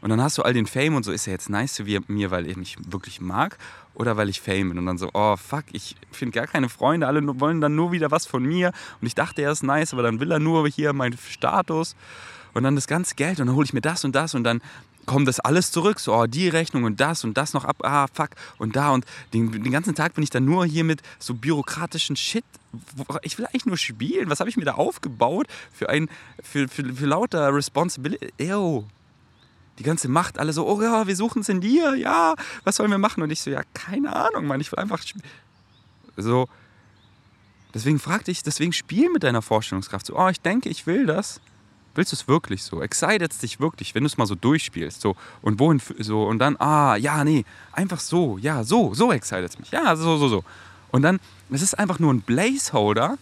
[0.05, 2.31] Und dann hast du all den Fame und so, ist er jetzt nice zu mir,
[2.31, 3.57] weil er mich wirklich mag
[3.95, 4.79] oder weil ich Fame bin?
[4.79, 8.11] Und dann so, oh fuck, ich finde gar keine Freunde, alle wollen dann nur wieder
[8.11, 8.73] was von mir.
[9.01, 11.97] Und ich dachte, er ist nice, aber dann will er nur hier meinen Status
[12.53, 14.61] und dann das ganze Geld und dann hole ich mir das und das und dann
[15.07, 18.07] kommt das alles zurück, so oh, die Rechnung und das und das noch ab, ah
[18.13, 21.33] fuck und da und den, den ganzen Tag bin ich dann nur hier mit so
[21.33, 22.45] bürokratischen Shit.
[23.23, 24.29] Ich will eigentlich nur spielen.
[24.29, 26.11] Was habe ich mir da aufgebaut für ein
[26.43, 28.31] für, für, für lauter Responsibility?
[28.39, 28.85] Ew
[29.79, 32.91] die ganze Macht, alle so, oh ja, wir suchen es in dir, ja, was sollen
[32.91, 33.23] wir machen?
[33.23, 35.03] Und ich so, ja, keine Ahnung, Mann, ich will einfach
[36.17, 36.49] so.
[37.73, 40.07] Deswegen frag dich, deswegen spiel mit deiner Vorstellungskraft.
[40.07, 41.41] So, oh, ich denke, ich will das.
[41.97, 42.83] Willst du es wirklich so?
[42.83, 45.01] Excited dich wirklich, wenn du es mal so durchspielst.
[45.01, 49.59] So, und wohin, so, und dann, ah, ja, nee, einfach so, ja, so, so excited
[49.59, 49.71] mich.
[49.71, 50.45] Ja, so, so, so.
[50.91, 51.19] Und dann,
[51.51, 53.19] es ist einfach nur ein Placeholder.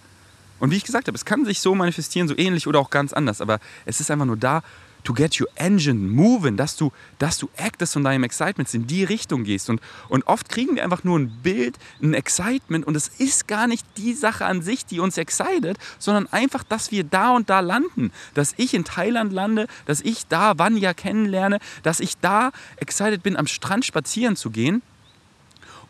[0.59, 3.13] Und wie ich gesagt habe, es kann sich so manifestieren, so ähnlich oder auch ganz
[3.13, 3.41] anders.
[3.41, 4.63] Aber es ist einfach nur da,
[5.05, 9.05] to get your engine moving, dass du, dass du actest von deinem Excitement in die
[9.05, 9.71] Richtung gehst.
[9.71, 13.67] Und, und oft kriegen wir einfach nur ein Bild, ein Excitement und es ist gar
[13.67, 17.61] nicht die Sache an sich, die uns excited, sondern einfach, dass wir da und da
[17.61, 18.13] landen.
[18.35, 23.37] Dass ich in Thailand lande, dass ich da Vanya kennenlerne, dass ich da excited bin,
[23.37, 24.83] am Strand spazieren zu gehen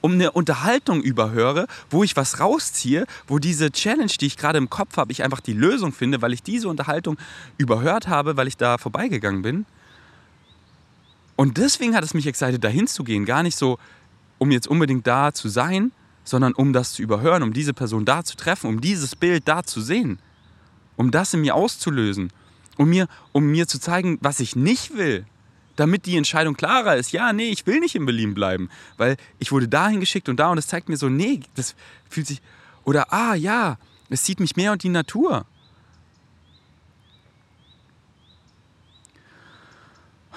[0.03, 4.69] um eine Unterhaltung überhöre, wo ich was rausziehe, wo diese Challenge, die ich gerade im
[4.69, 7.17] Kopf habe, ich einfach die Lösung finde, weil ich diese Unterhaltung
[7.57, 9.65] überhört habe, weil ich da vorbeigegangen bin.
[11.37, 13.25] Und deswegen hat es mich excited, dahin zu gehen.
[13.25, 13.79] Gar nicht so,
[14.39, 15.93] um jetzt unbedingt da zu sein,
[16.25, 19.63] sondern um das zu überhören, um diese Person da zu treffen, um dieses Bild da
[19.63, 20.19] zu sehen,
[20.97, 22.33] um das in mir auszulösen,
[22.77, 25.27] um mir, um mir zu zeigen, was ich nicht will,
[25.77, 27.13] damit die Entscheidung klarer ist.
[27.13, 30.51] Ja, nee, ich will nicht in Berlin bleiben, weil ich wurde dahin geschickt und da
[30.51, 31.75] und das zeigt mir so, nee, das
[32.09, 32.41] fühlt sich
[32.85, 35.47] oder ah ja, es zieht mich mehr und die Natur.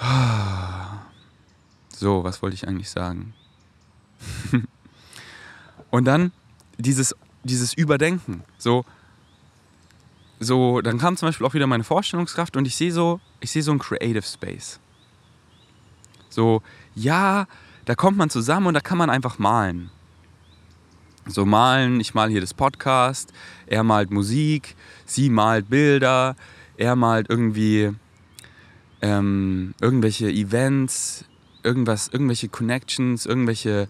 [1.98, 3.34] So, was wollte ich eigentlich sagen?
[5.92, 6.34] und dann
[6.78, 8.44] dieses, dieses Überdenken.
[8.58, 8.84] So,
[10.40, 13.64] so, dann kam zum Beispiel auch wieder meine Vorstellungskraft und ich sehe so, ich sehe
[13.64, 14.80] so ein Creative Space.
[16.36, 16.62] So,
[16.96, 17.48] ja,
[17.86, 19.90] da kommt man zusammen und da kann man einfach malen.
[21.28, 23.32] So malen, ich mal hier das Podcast,
[23.68, 26.36] er malt Musik, sie malt Bilder,
[26.76, 27.94] er malt irgendwie
[29.02, 31.24] ähm, irgendwelche Events,
[31.64, 33.88] irgendwas, irgendwelche Connections, irgendwelche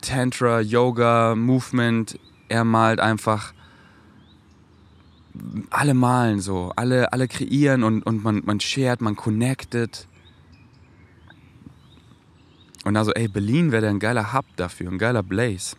[0.00, 2.18] Tantra, Yoga, Movement.
[2.48, 3.52] Er malt einfach
[5.68, 10.08] alle malen so, alle, alle kreieren und, und man, man shared, man connected.
[12.84, 15.76] Und also, ey, Berlin wäre ein geiler Hub dafür, ein geiler Blaze.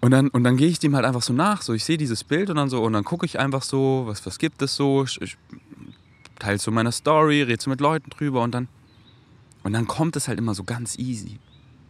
[0.00, 1.62] Und dann, und dann gehe ich dem halt einfach so nach.
[1.62, 4.26] So, ich sehe dieses Bild und dann so, und dann gucke ich einfach so, was,
[4.26, 5.04] was gibt es so?
[5.04, 5.38] Ich, ich
[6.38, 8.68] teile so meine Story, rede so mit Leuten drüber und dann,
[9.62, 11.38] und dann kommt es halt immer so ganz easy.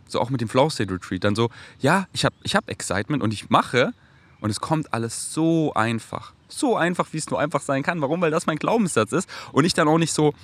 [0.07, 1.25] So auch mit dem Flow State Retreat.
[1.25, 3.93] Dann so, ja, ich habe ich hab Excitement und ich mache
[4.41, 6.34] und es kommt alles so einfach.
[6.59, 8.01] So einfach, wie es nur einfach sein kann.
[8.01, 8.21] Warum?
[8.21, 9.29] Weil das mein Glaubenssatz ist.
[9.53, 10.35] Und ich dann auch nicht so,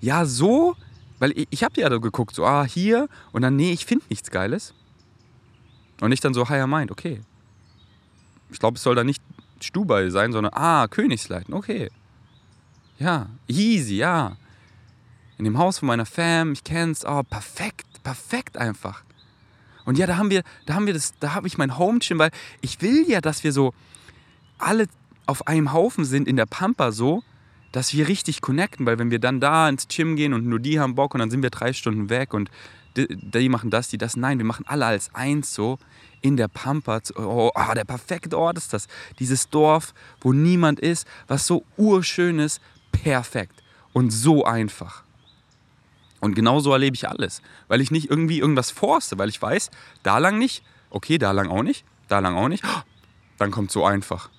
[0.00, 0.76] ja, so,
[1.18, 4.04] weil ich, ich habe ja da geguckt, so, ah, hier und dann, nee, ich finde
[4.08, 4.74] nichts Geiles.
[6.00, 7.20] Und nicht dann so higher mind, okay.
[8.50, 9.22] Ich glaube, es soll da nicht
[9.60, 11.90] Stubai sein, sondern, ah, Königsleiten, okay.
[12.98, 14.36] Ja, easy, ja.
[15.38, 19.02] In dem Haus von meiner Fam, ich kenn's, oh, perfekt, perfekt einfach.
[19.84, 22.18] Und ja, da haben wir, da haben wir das, da habe ich mein Home Gym,
[22.18, 23.72] weil ich will ja, dass wir so
[24.58, 24.86] alle
[25.28, 27.22] auf einem Haufen sind in der Pampa so,
[27.70, 30.80] dass wir richtig connecten, weil wenn wir dann da ins Gym gehen und nur die
[30.80, 32.50] haben Bock und dann sind wir drei Stunden weg und
[32.96, 35.78] die, die machen das, die das, nein, wir machen alle als eins so
[36.22, 37.00] in der Pampa.
[37.16, 38.88] Oh, oh, der perfekte Ort ist das.
[39.18, 43.62] Dieses Dorf, wo niemand ist, was so urschön ist, perfekt
[43.92, 45.02] und so einfach.
[46.20, 49.70] Und genau so erlebe ich alles, weil ich nicht irgendwie irgendwas forste, weil ich weiß,
[50.02, 52.64] da lang nicht, okay, da lang auch nicht, da lang auch nicht,
[53.36, 54.30] dann kommt so einfach.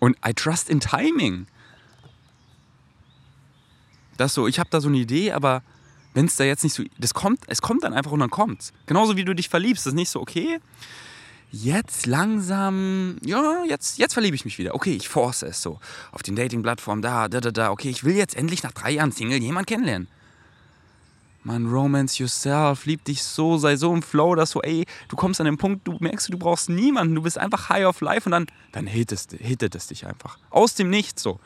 [0.00, 1.46] Und I trust in Timing.
[4.16, 5.62] Das so, ich habe da so eine Idee, aber
[6.14, 8.72] wenn es da jetzt nicht so, das kommt, es kommt dann einfach und dann kommt's.
[8.86, 10.58] Genauso wie du dich verliebst, das ist nicht so, okay,
[11.52, 14.74] jetzt langsam, ja, jetzt, jetzt verliebe ich mich wieder.
[14.74, 15.78] Okay, ich force es so.
[16.12, 17.70] Auf den Dating-Plattformen, da, da, da, da.
[17.70, 20.08] Okay, ich will jetzt endlich nach drei Jahren Single jemanden kennenlernen.
[21.42, 25.40] Man, romance yourself, lieb dich so, sei so im Flow, dass so, ey, du kommst
[25.40, 28.32] an den Punkt, du merkst, du brauchst niemanden, du bist einfach high of life und
[28.32, 30.38] dann, dann hittet, hittet es dich einfach.
[30.50, 31.40] Aus dem Nichts so.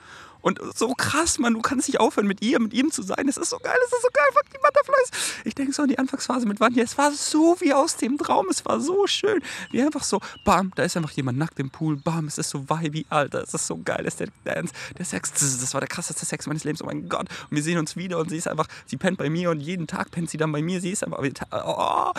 [0.45, 3.27] Und so krass, man, du kannst nicht aufhören, mit ihr, mit ihm zu sein.
[3.29, 5.41] Es ist so geil, es ist so geil, fuck die Butterflies.
[5.47, 8.49] Ich denke so an die Anfangsphase mit Vanya, es war so wie aus dem Traum,
[8.51, 9.41] es war so schön.
[9.71, 12.69] Wie einfach so, bam, da ist einfach jemand nackt im Pool, bam, es ist so
[12.69, 15.89] vibey, Alter, es ist so geil, es ist der Dance, der Sex, das war der
[15.89, 17.27] krasseste Sex meines Lebens, oh mein Gott.
[17.49, 19.87] Und wir sehen uns wieder und sie ist einfach, sie pennt bei mir und jeden
[19.87, 21.21] Tag pennt sie dann bei mir, sie ist einfach,
[21.53, 22.13] oh.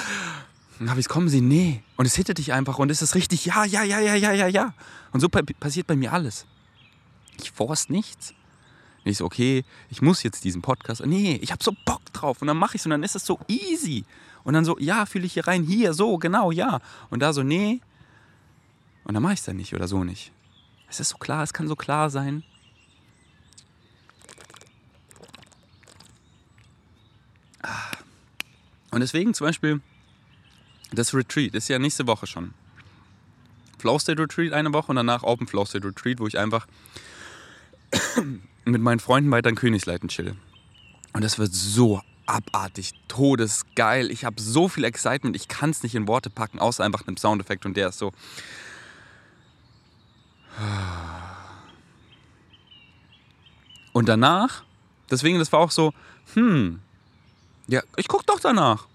[0.88, 1.84] Habe ich kommen sie, nee.
[1.96, 4.48] Und es hittet dich einfach und es ist richtig, ja, ja, ja, ja, ja, ja,
[4.48, 4.74] ja.
[5.12, 6.48] Und so passiert bei mir alles.
[7.39, 8.34] Ich force nichts.
[9.04, 11.06] Und ich so, okay, ich muss jetzt diesen Podcast.
[11.06, 12.41] Nee, ich habe so Bock drauf.
[12.41, 14.06] Und dann mache ich es und dann ist es so easy.
[14.43, 16.80] Und dann so, ja, fühle ich hier rein, hier, so, genau, ja.
[17.10, 17.82] Und da so, nee.
[19.04, 20.32] Und dann mache ich es dann nicht oder so nicht.
[20.89, 22.43] Es ist so klar, es kann so klar sein.
[27.62, 27.91] Ah.
[28.91, 29.82] Und deswegen zum Beispiel
[30.91, 32.54] das Retreat ist ja nächste Woche schon.
[33.78, 36.67] Flow State Retreat eine Woche und danach Open Flow State Retreat, wo ich einfach
[38.65, 40.36] mit meinen Freunden weiter in Königsleiten chill.
[41.13, 44.12] Und das wird so abartig, todesgeil.
[44.12, 47.17] Ich habe so viel Excitement, ich kann es nicht in Worte packen, außer einfach einem
[47.17, 48.12] Soundeffekt und der ist so.
[53.93, 54.63] Und danach,
[55.10, 55.93] deswegen, das war auch so,
[56.34, 56.80] hm,
[57.67, 58.88] ja, ich guck doch danach.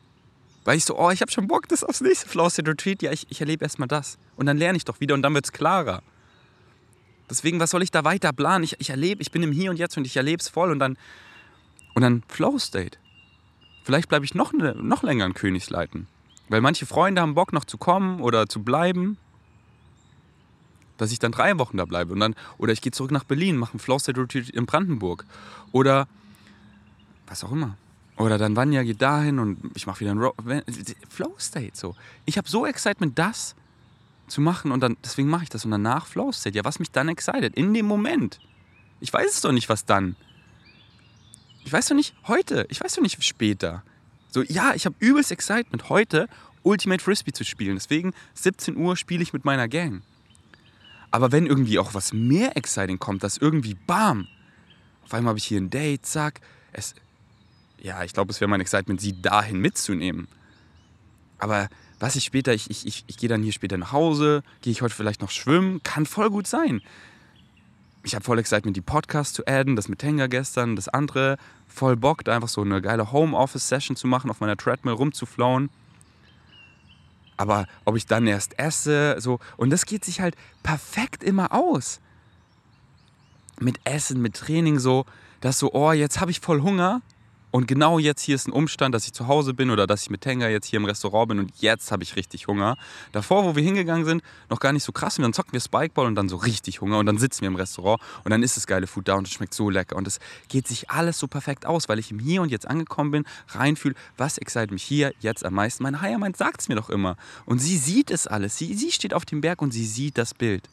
[0.65, 3.03] Weil ich so, oh, ich habe schon Bock, das aufs nächste Flow Retreat.
[3.03, 4.19] Ja, ich, ich erlebe erstmal das.
[4.37, 6.03] Und dann lerne ich doch wieder und dann wird es klarer.
[7.31, 8.65] Deswegen, was soll ich da weiter planen?
[8.65, 10.81] Ich, ich erlebe, ich bin im Hier und Jetzt und ich erlebe es voll und
[10.81, 10.99] dann,
[11.95, 12.99] und dann Flow State.
[13.85, 16.09] Vielleicht bleibe ich noch, ne, noch länger in Königsleiten.
[16.49, 19.17] Weil manche Freunde haben Bock noch zu kommen oder zu bleiben.
[20.99, 22.13] Dass ich dann drei Wochen da bleibe.
[22.13, 25.25] Und dann, oder ich gehe zurück nach Berlin, mache einen Flow State Retreat in Brandenburg.
[25.71, 26.09] Oder
[27.29, 27.77] was auch immer.
[28.17, 30.35] Oder dann Vanya geht dahin und ich mache wieder einen Ro
[31.09, 31.73] Flow State.
[31.75, 31.95] So.
[32.27, 33.55] Ich habe so Excitement, das
[34.31, 35.65] zu machen und dann, deswegen mache ich das.
[35.65, 36.57] Und danach Flow State.
[36.57, 37.55] Ja, was mich dann excited?
[37.57, 38.41] In dem Moment.
[39.01, 40.17] Ich weiß es doch nicht, was dann.
[41.65, 42.67] Ich weiß doch nicht heute.
[42.71, 43.83] Ich weiß doch nicht später.
[44.29, 46.29] So, ja, ich habe übelst Excitement, heute
[46.63, 47.75] Ultimate Frisbee zu spielen.
[47.75, 50.03] Deswegen 17 Uhr spiele ich mit meiner Gang.
[51.11, 54.29] Aber wenn irgendwie auch was mehr exciting kommt, dass irgendwie bam,
[55.05, 56.41] auf einmal habe ich hier ein Date, zack,
[56.73, 56.95] es,
[57.83, 60.29] ja, ich glaube, es wäre mein Excitement, sie dahin mitzunehmen.
[61.39, 61.69] Aber
[62.01, 64.81] was ich später, ich, ich, ich, ich gehe dann hier später nach Hause, gehe ich
[64.81, 66.81] heute vielleicht noch schwimmen, kann voll gut sein.
[68.03, 71.37] Ich habe voll Excitement, die Podcasts zu adden, das mit Tenga gestern, das andere,
[71.69, 75.69] voll Bock, da einfach so eine geile Homeoffice-Session zu machen, auf meiner Treadmill rumzuflauen.
[77.37, 82.01] Aber ob ich dann erst esse, so, und das geht sich halt perfekt immer aus.
[83.61, 85.05] Mit Essen, mit Training, so,
[85.43, 87.03] dass so, oh, jetzt habe ich voll Hunger
[87.51, 90.11] und genau jetzt hier ist ein Umstand, dass ich zu Hause bin oder dass ich
[90.11, 92.77] mit Tenga jetzt hier im Restaurant bin und jetzt habe ich richtig Hunger.
[93.13, 95.19] Davor, wo wir hingegangen sind, noch gar nicht so krass.
[95.19, 97.57] Und dann zocken wir Spikeball und dann so richtig Hunger und dann sitzen wir im
[97.57, 99.97] Restaurant und dann ist das geile Food da und es schmeckt so lecker.
[99.97, 103.11] Und es geht sich alles so perfekt aus, weil ich im Hier und Jetzt angekommen
[103.11, 105.83] bin, reinfühle, was excite mich hier jetzt am meisten.
[105.83, 107.17] Mein Higher Mind sagt es mir doch immer.
[107.47, 108.57] Und sie sieht es alles.
[108.57, 110.69] Sie, sie steht auf dem Berg und sie sieht das Bild.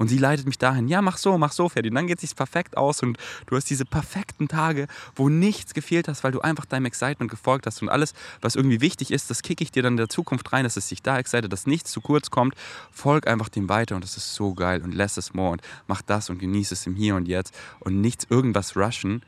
[0.00, 1.90] Und sie leitet mich dahin, ja, mach so, mach so, Ferdi.
[1.90, 5.74] Und dann geht es sich perfekt aus und du hast diese perfekten Tage, wo nichts
[5.74, 7.82] gefehlt hast, weil du einfach deinem Excitement gefolgt hast.
[7.82, 10.64] Und alles, was irgendwie wichtig ist, das kicke ich dir dann in der Zukunft rein,
[10.64, 12.54] dass es sich da excited, dass nichts zu kurz kommt.
[12.90, 16.00] Folg einfach dem weiter und das ist so geil und less is more und mach
[16.00, 19.22] das und genieße es im Hier und Jetzt und nichts irgendwas rushen.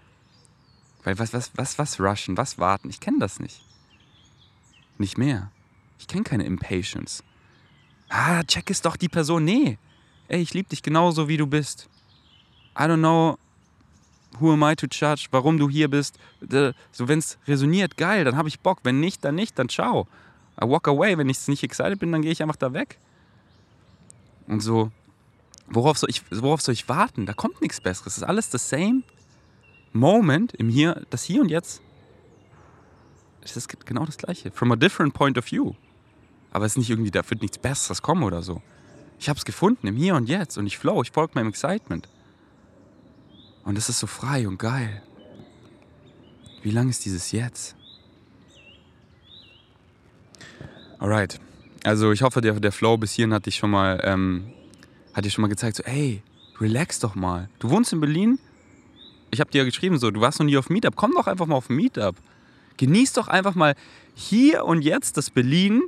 [1.05, 2.89] Weil was, was, was, was rushen, was warten?
[2.89, 3.63] Ich kenne das nicht.
[4.97, 5.51] Nicht mehr.
[5.99, 7.23] Ich kenne keine Impatience.
[8.09, 9.45] Ah, check es doch die Person.
[9.45, 9.77] Nee
[10.33, 11.89] ey, ich liebe dich genauso, wie du bist.
[12.77, 13.39] I don't know,
[14.41, 16.19] who am I to judge, warum du hier bist.
[16.41, 18.81] So, wenn es resoniert, geil, dann habe ich Bock.
[18.83, 20.09] Wenn nicht, dann nicht, dann ciao.
[20.61, 21.19] I walk away.
[21.19, 22.99] Wenn ich nicht excited bin, dann gehe ich einfach da weg.
[24.47, 24.91] Und so,
[25.69, 27.27] worauf soll, ich, worauf soll ich warten?
[27.27, 28.15] Da kommt nichts Besseres.
[28.15, 29.03] Es ist alles the same
[29.93, 31.83] Moment im Hier, das Hier und Jetzt.
[33.43, 34.51] Es ist genau das Gleiche.
[34.51, 35.75] From a different point of view.
[36.53, 38.63] Aber es ist nicht irgendwie, da wird nichts Besseres kommen oder so.
[39.23, 42.09] Ich habe es gefunden im Hier und Jetzt und ich flow, ich folge meinem Excitement.
[43.63, 45.01] Und es ist so frei und geil.
[46.65, 47.77] Wie lang ist dieses Jetzt?
[50.99, 51.39] Alright.
[51.85, 54.53] Also ich hoffe, der, der Flow bis hierhin hat dich schon mal, ähm,
[55.15, 56.21] hat dir schon mal gezeigt, so, ey,
[56.61, 57.49] relax doch mal.
[57.61, 58.41] Du wohnst in Berlin?
[59.31, 60.97] Ich habe dir ja geschrieben, so, du warst noch nie auf Meetup.
[60.97, 62.17] Komm doch einfach mal auf Meetup.
[62.77, 63.77] Genieß doch einfach mal
[64.17, 65.83] hier und jetzt das Berlin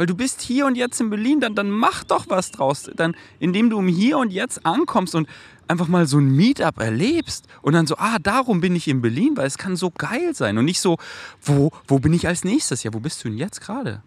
[0.00, 2.90] weil du bist hier und jetzt in Berlin, dann, dann mach doch was draus.
[2.96, 5.28] Dann, indem du im Hier und Jetzt ankommst und
[5.68, 9.36] einfach mal so ein Meetup erlebst und dann so, ah, darum bin ich in Berlin,
[9.36, 10.96] weil es kann so geil sein und nicht so,
[11.42, 12.82] wo, wo bin ich als nächstes?
[12.82, 14.02] Ja, wo bist du denn jetzt gerade?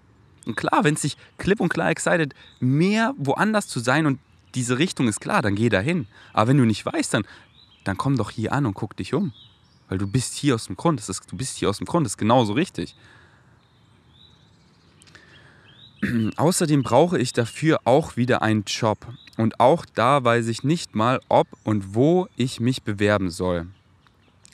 [0.48, 4.18] Und klar, wenn es dich klipp und klar excited, mehr woanders zu sein und
[4.56, 6.08] diese Richtung ist klar, dann geh dahin.
[6.34, 7.24] Aber wenn du nicht weißt, dann,
[7.84, 9.32] dann komm doch hier an und guck dich um.
[9.90, 11.00] Weil du bist hier aus dem Grund.
[11.00, 12.08] Das ist, du bist hier aus dem Grund.
[12.08, 12.96] Das ist genauso richtig.
[16.38, 19.08] Außerdem brauche ich dafür auch wieder einen Job.
[19.38, 23.68] Und auch da weiß ich nicht mal, ob und wo ich mich bewerben soll.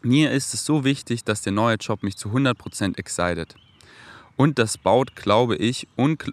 [0.01, 3.55] Mir ist es so wichtig, dass der neue Job mich zu 100% excited.
[4.37, 6.23] Und das baut, glaube ich, und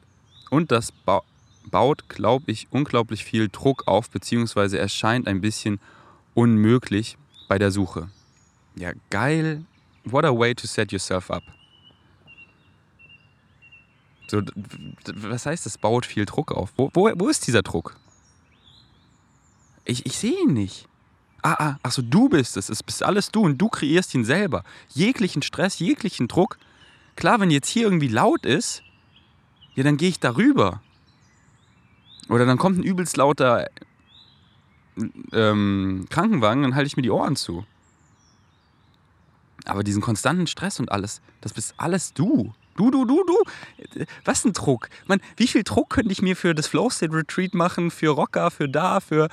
[0.68, 1.22] das ba
[1.68, 5.80] baut, glaube ich, unglaublich viel Druck auf, beziehungsweise erscheint ein bisschen
[6.34, 8.08] unmöglich bei der Suche.
[8.76, 9.64] Ja, geil.
[10.04, 11.42] What a way to set yourself up.
[14.28, 14.42] So,
[15.14, 16.72] was heißt, das baut viel Druck auf?
[16.76, 17.96] Wo, wo, wo ist dieser Druck?
[19.84, 20.88] Ich, ich sehe ihn nicht.
[21.42, 22.68] Ah, ah, achso, du bist es.
[22.68, 24.64] Es bist alles du und du kreierst ihn selber.
[24.88, 26.58] Jeglichen Stress, jeglichen Druck.
[27.14, 28.82] Klar, wenn jetzt hier irgendwie laut ist,
[29.74, 30.82] ja, dann gehe ich darüber.
[32.28, 33.68] Oder dann kommt ein übelst lauter
[35.32, 37.64] ähm, Krankenwagen, dann halte ich mir die Ohren zu.
[39.66, 42.52] Aber diesen konstanten Stress und alles, das bist alles du.
[42.76, 44.04] Du, du, du, du.
[44.24, 44.88] Was ein Druck.
[45.06, 48.50] Man, wie viel Druck könnte ich mir für das Flow State Retreat machen, für Rocker,
[48.50, 49.28] für da, für.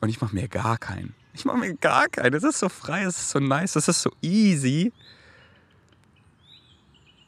[0.00, 1.14] Und ich mache mir gar keinen.
[1.32, 2.36] Ich mache mir gar keine.
[2.36, 4.92] Es ist so frei, es ist so nice, es ist so easy.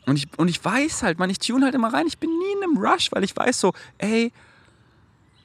[0.06, 2.06] Und ich, und ich weiß halt, man, ich tune halt immer rein.
[2.06, 4.32] Ich bin nie in einem Rush, weil ich weiß so, ey,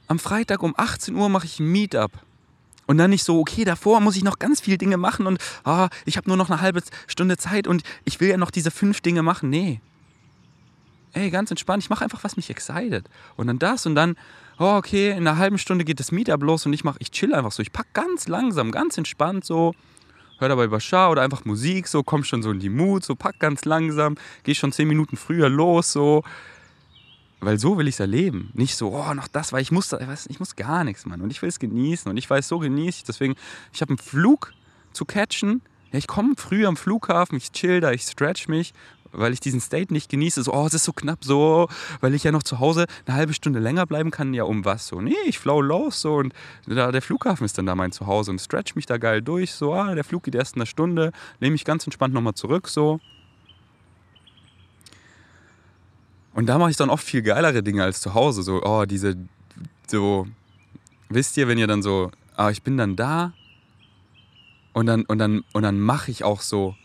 [0.08, 2.12] am Freitag um 18 Uhr mache ich ein Meetup.
[2.86, 5.90] Und dann nicht so, okay, davor muss ich noch ganz viele Dinge machen und ah,
[6.06, 9.02] ich habe nur noch eine halbe Stunde Zeit und ich will ja noch diese fünf
[9.02, 9.50] Dinge machen.
[9.50, 9.80] Nee.
[11.14, 13.08] Ey, ganz entspannt, ich mache einfach, was mich excited.
[13.36, 14.16] Und dann das und dann,
[14.60, 17.34] oh, okay, in einer halben Stunde geht das Meetup los und ich mache, ich chill
[17.34, 17.62] einfach so.
[17.62, 19.76] Ich pack ganz langsam, ganz entspannt so,
[20.40, 23.40] hör dabei Bashar oder einfach Musik, so, komm schon so in die Mut, so, pack
[23.40, 26.24] ganz langsam, geh schon zehn Minuten früher los, so.
[27.44, 28.52] Weil so will ich es erleben.
[28.54, 31.22] Nicht so, oh, noch das, weil ich muss, ich, weiß, ich muss gar nichts, Mann.
[31.22, 32.10] Und ich will es genießen.
[32.10, 33.04] Und ich weiß, so genieße ich.
[33.04, 33.36] Deswegen,
[33.74, 34.54] ich habe einen Flug
[34.94, 35.62] zu catchen.
[35.92, 38.74] Ja, ich komme früh am Flughafen, ich chill da, ich stretch mich,
[39.12, 40.42] weil ich diesen State nicht genieße.
[40.42, 41.68] So, oh, es ist so knapp, so,
[42.00, 44.34] weil ich ja noch zu Hause eine halbe Stunde länger bleiben kann.
[44.34, 44.88] Ja, um was?
[44.88, 46.16] So, nee, ich flow los, so.
[46.16, 46.34] Und
[46.66, 49.52] da, der Flughafen ist dann da mein Zuhause und stretch mich da geil durch.
[49.52, 52.70] So, ah, der Flug geht erst in einer Stunde, nehme mich ganz entspannt nochmal zurück,
[52.70, 53.00] so.
[56.34, 58.44] Und da mache ich dann oft viel geilere Dinge als zu Hause.
[58.44, 59.16] So, oh, diese,
[59.88, 60.28] so,
[61.10, 63.34] wisst ihr, wenn ihr dann so, ah, ich bin dann da
[64.74, 66.76] und dann, und dann, und dann mache ich auch so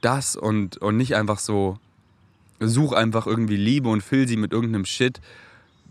[0.00, 1.78] das und, und nicht einfach so,
[2.60, 5.20] such einfach irgendwie Liebe und füll sie mit irgendeinem Shit,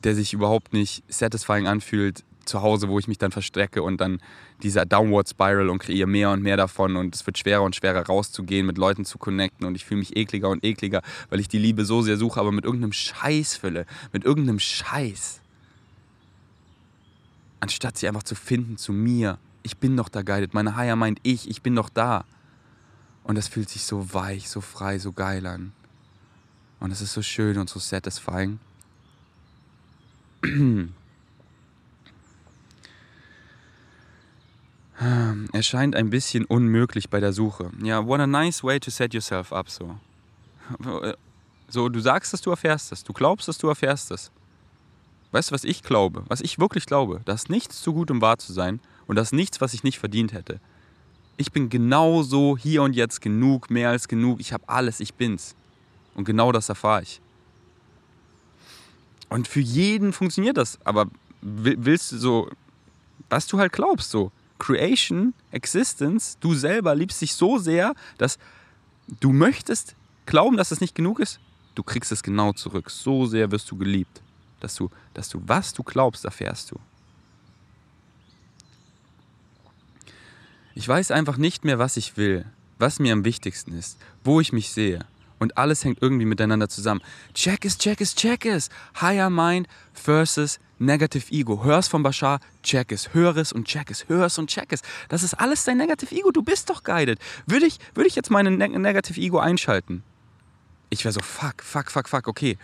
[0.03, 4.21] der sich überhaupt nicht satisfying anfühlt, zu Hause, wo ich mich dann verstrecke und dann
[4.63, 8.05] dieser Downward Spiral und kreiere mehr und mehr davon und es wird schwerer und schwerer
[8.05, 11.59] rauszugehen, mit Leuten zu connecten und ich fühle mich ekliger und ekliger, weil ich die
[11.59, 15.41] Liebe so sehr suche, aber mit irgendeinem Scheiß fülle, mit irgendeinem Scheiß.
[17.59, 19.37] Anstatt sie einfach zu finden zu mir.
[19.63, 20.53] Ich bin doch da guided.
[20.53, 22.23] Meine Higher meint ich, ich bin doch da.
[23.23, 25.73] Und das fühlt sich so weich, so frei, so geil an.
[26.79, 28.59] Und es ist so schön und so satisfying.
[35.53, 37.71] Erscheint ein bisschen unmöglich bei der Suche.
[37.83, 39.95] Ja, what a nice way to set yourself up, so.
[41.69, 43.03] So, du sagst es, du erfährst es.
[43.03, 44.31] Du glaubst es, du erfährst es.
[45.31, 46.23] Weißt du, was ich glaube?
[46.27, 47.21] Was ich wirklich glaube?
[47.25, 48.79] Da ist nichts zu gut, um wahr zu sein.
[49.05, 50.59] Und das ist nichts, was ich nicht verdient hätte.
[51.35, 54.39] Ich bin genauso hier und jetzt genug, mehr als genug.
[54.39, 55.55] Ich habe alles, ich bin's.
[56.15, 57.21] Und genau das erfahre ich.
[59.29, 60.79] Und für jeden funktioniert das.
[60.83, 61.05] Aber
[61.41, 62.49] willst du so,
[63.29, 64.31] was du halt glaubst, so.
[64.59, 68.37] Creation, Existence, du selber liebst dich so sehr, dass
[69.19, 69.95] du möchtest
[70.25, 71.39] glauben, dass es nicht genug ist.
[71.75, 72.89] Du kriegst es genau zurück.
[72.89, 74.21] So sehr wirst du geliebt,
[74.59, 76.79] dass du, dass du was du glaubst, erfährst du.
[80.75, 82.45] Ich weiß einfach nicht mehr, was ich will,
[82.77, 85.05] was mir am wichtigsten ist, wo ich mich sehe.
[85.39, 87.01] Und alles hängt irgendwie miteinander zusammen.
[87.33, 88.69] Check es, check es, check es.
[89.01, 91.63] Higher Mind versus Negative Ego.
[91.63, 93.13] Hör's von Bashar, check es.
[93.13, 94.07] Hör es und check es.
[94.07, 94.81] Hör es und check es.
[95.09, 96.31] Das ist alles dein Negative Ego.
[96.31, 97.19] Du bist doch guided.
[97.45, 100.03] Würde ich, würde ich jetzt meine ne Negative Ego einschalten?
[100.89, 102.57] Ich wäre so, fuck, fuck, fuck, fuck, okay.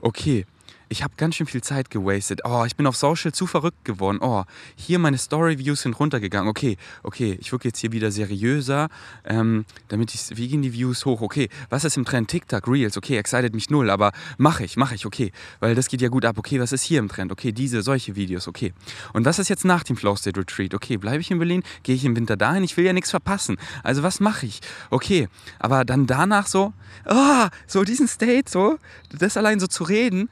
[0.00, 0.46] Okay,
[0.90, 2.40] ich habe ganz schön viel Zeit gewastet.
[2.44, 4.18] Oh, ich bin auf Social zu verrückt geworden.
[4.20, 4.42] Oh,
[4.74, 6.48] hier meine Story-Views sind runtergegangen.
[6.48, 8.88] Okay, okay, ich wirke jetzt hier wieder seriöser,
[9.24, 11.22] ähm, damit ich, wie gehen die Views hoch?
[11.22, 12.28] Okay, was ist im Trend?
[12.28, 15.30] TikTok, Reels, okay, excited mich null, aber mache ich, mache ich, okay,
[15.60, 16.38] weil das geht ja gut ab.
[16.38, 17.30] Okay, was ist hier im Trend?
[17.30, 18.74] Okay, diese, solche Videos, okay.
[19.12, 20.74] Und was ist jetzt nach dem Flow State Retreat?
[20.74, 21.62] Okay, bleibe ich in Berlin?
[21.84, 22.64] Gehe ich im Winter dahin?
[22.64, 23.58] Ich will ja nichts verpassen.
[23.84, 24.60] Also was mache ich?
[24.90, 25.28] Okay,
[25.60, 26.72] aber dann danach so,
[27.08, 28.78] oh, so diesen State, so,
[29.16, 30.28] das allein so zu reden,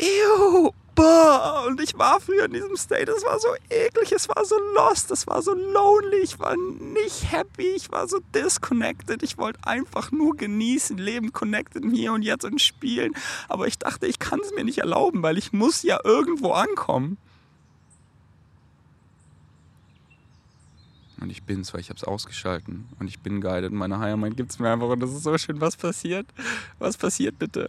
[0.00, 1.64] ew, boah.
[1.66, 5.10] Und ich war früher in diesem State, es war so eklig, es war so lost,
[5.10, 9.22] es war so lonely, ich war nicht happy, ich war so disconnected.
[9.22, 13.14] Ich wollte einfach nur genießen, leben, connected hier und jetzt und spielen.
[13.48, 17.18] Aber ich dachte, ich kann es mir nicht erlauben, weil ich muss ja irgendwo ankommen.
[21.20, 22.88] Und ich bin's, weil ich hab's ausgeschalten.
[23.00, 23.72] Und ich bin guided.
[23.72, 24.88] Meine Higher Mind gibt's mir einfach.
[24.88, 25.60] Und das ist so schön.
[25.60, 26.26] Was passiert?
[26.78, 27.68] Was passiert bitte?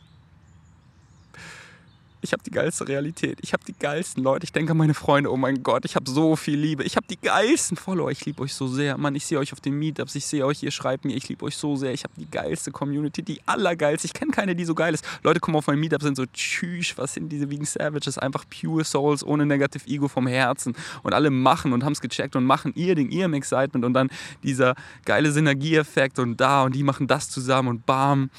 [2.22, 3.40] Ich habe die geilste Realität.
[3.42, 4.44] Ich habe die geilsten Leute.
[4.44, 5.32] Ich denke an meine Freunde.
[5.32, 6.84] Oh mein Gott, ich habe so viel Liebe.
[6.84, 8.12] Ich habe die geilsten Follower.
[8.12, 8.98] Ich liebe euch so sehr.
[8.98, 10.16] Mann, ich sehe euch auf den Meetups.
[10.16, 11.16] Ich sehe euch, ihr schreibt mir.
[11.16, 11.94] Ich liebe euch so sehr.
[11.94, 13.24] Ich habe die geilste Community.
[13.24, 14.06] Die allergeilste.
[14.06, 15.06] Ich kenne keine, die so geil ist.
[15.24, 18.18] Leute kommen auf mein Meetup, sind so, tschüss, was sind diese Vegan Savages?
[18.18, 20.76] Einfach pure Souls, ohne Negative Ego vom Herzen.
[21.04, 23.86] Und alle machen und haben es gecheckt und machen ihr Ding, ihrem Excitement.
[23.86, 24.10] Und dann
[24.44, 28.30] dieser geile Synergieeffekt und da und die machen das zusammen und bam.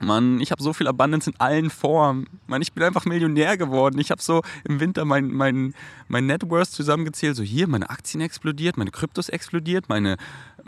[0.00, 2.26] Mann, ich habe so viel Abundance in allen Formen.
[2.46, 3.98] Mann, ich bin einfach Millionär geworden.
[3.98, 5.74] Ich habe so im Winter mein, mein,
[6.06, 7.36] mein Net Worth zusammengezählt.
[7.36, 10.16] So hier, meine Aktien explodiert, meine Kryptos explodiert, meine,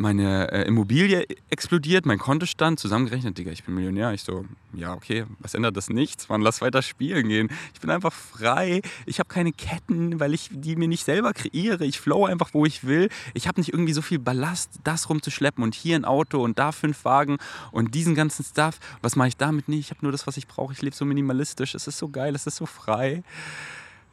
[0.00, 4.12] meine äh, Immobilie explodiert, mein Kontostand zusammengerechnet, Digga, ich bin Millionär.
[4.12, 6.28] Ich so, ja, okay, was ändert das nichts?
[6.28, 7.50] Mann, lass weiter spielen gehen.
[7.74, 8.80] Ich bin einfach frei.
[9.04, 11.84] Ich habe keine Ketten, weil ich die mir nicht selber kreiere.
[11.84, 13.10] Ich flow einfach, wo ich will.
[13.34, 16.72] Ich habe nicht irgendwie so viel Ballast, das rumzuschleppen und hier ein Auto und da
[16.72, 17.36] fünf Wagen
[17.70, 18.78] und diesen ganzen Stuff.
[19.02, 19.80] Was mache ich damit nicht?
[19.80, 20.72] Ich habe nur das, was ich brauche.
[20.72, 21.74] Ich lebe so minimalistisch.
[21.74, 23.22] Es ist so geil, es ist so frei.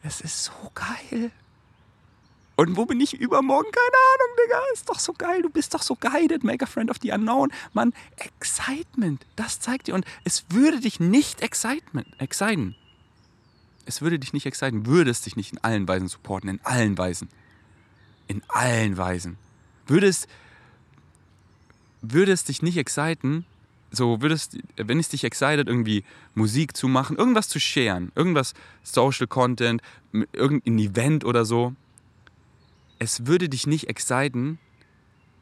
[0.04, 1.32] Es ist so geil.
[2.58, 3.70] Und wo bin ich übermorgen?
[3.72, 4.60] Keine Ahnung, Digga.
[4.74, 5.44] Ist doch so geil.
[5.44, 6.44] Du bist doch so guided.
[6.44, 7.52] Make a friend of the unknown.
[7.74, 9.26] Mann, Excitement.
[9.36, 9.94] Das zeigt dir.
[9.94, 12.76] Und es würde dich nicht excitement, exciten.
[13.86, 14.88] Es würde dich nicht exciten.
[14.88, 16.50] Würde es dich nicht in allen Weisen supporten.
[16.50, 17.30] In allen Weisen.
[18.28, 19.38] In allen Weisen.
[19.86, 20.28] Würde es,
[22.02, 23.46] würde es dich nicht exciten,
[23.92, 26.04] so würdest, wenn es dich excited, irgendwie
[26.36, 28.54] Musik zu machen, irgendwas zu sharen, irgendwas
[28.84, 29.82] Social Content,
[30.34, 31.74] irgendein Event oder so,
[33.00, 34.60] es würde dich nicht exciten,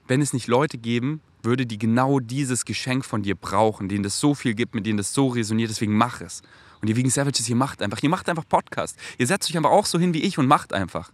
[0.08, 4.20] wenn es nicht Leute geben würde, die genau dieses Geschenk von dir brauchen, denen das
[4.20, 6.42] so viel gibt, mit denen das so resoniert, deswegen mach es.
[6.82, 8.98] Und ihr wegen Savages, ihr macht einfach, ihr macht einfach Podcast.
[9.18, 11.12] Ihr setzt euch einfach auch so hin wie ich und macht einfach.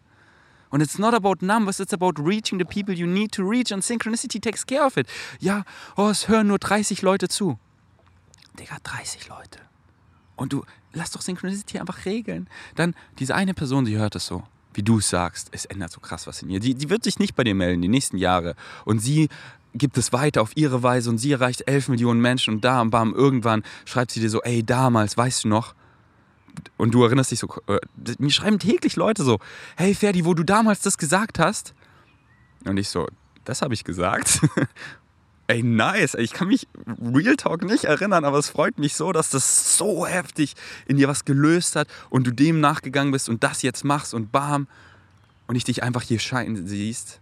[0.69, 3.83] Und it's not about numbers, it's about reaching the people you need to reach and
[3.83, 5.07] Synchronicity takes care of it.
[5.39, 5.63] Ja,
[5.97, 7.59] oh, es hören nur 30 Leute zu.
[8.57, 9.59] Digga, 30 Leute.
[10.37, 10.63] Und du,
[10.93, 12.49] lass doch Synchronicity einfach regeln.
[12.75, 14.43] Dann, diese eine Person, die hört es so
[14.73, 16.59] wie du es sagst, es ändert so krass was in ihr.
[16.59, 18.55] Die, die wird sich nicht bei dir melden die nächsten Jahre.
[18.85, 19.29] Und sie
[19.73, 23.13] gibt es weiter auf ihre Weise und sie erreicht 11 Millionen Menschen und da, bam,
[23.13, 25.75] irgendwann schreibt sie dir so, ey, damals, weißt du noch?
[26.77, 27.79] Und du erinnerst dich so, äh,
[28.19, 29.39] mir schreiben täglich Leute so,
[29.77, 31.73] hey Ferdi, wo du damals das gesagt hast?
[32.65, 33.07] Und ich so,
[33.45, 34.41] das habe ich gesagt.
[35.51, 36.13] Ey, nice.
[36.13, 36.65] Ich kann mich
[37.13, 40.53] Real Talk nicht erinnern, aber es freut mich so, dass das so heftig
[40.85, 44.31] in dir was gelöst hat und du dem nachgegangen bist und das jetzt machst und
[44.31, 44.69] bam.
[45.47, 47.19] Und ich dich einfach hier scheinen siehst.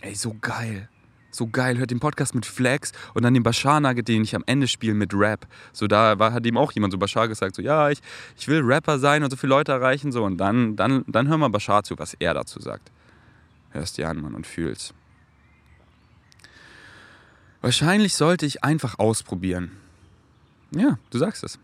[0.00, 0.88] Ey, so geil.
[1.30, 1.76] So geil.
[1.76, 4.94] Hört den Podcast mit Flex und dann den Bashar Nugget, den ich am Ende spiele
[4.94, 5.46] mit Rap.
[5.74, 8.00] So, da war, hat ihm auch jemand so Bashar gesagt, so, ja, ich,
[8.38, 10.24] ich will Rapper sein und so viele Leute erreichen, so.
[10.24, 12.90] Und dann, dann, dann hör mal Bashar zu, was er dazu sagt.
[13.72, 14.94] Hörst dir an, Mann, und fühlst.
[17.64, 19.70] Wahrscheinlich sollte ich einfach ausprobieren.
[20.76, 21.58] Ja, du sagst es.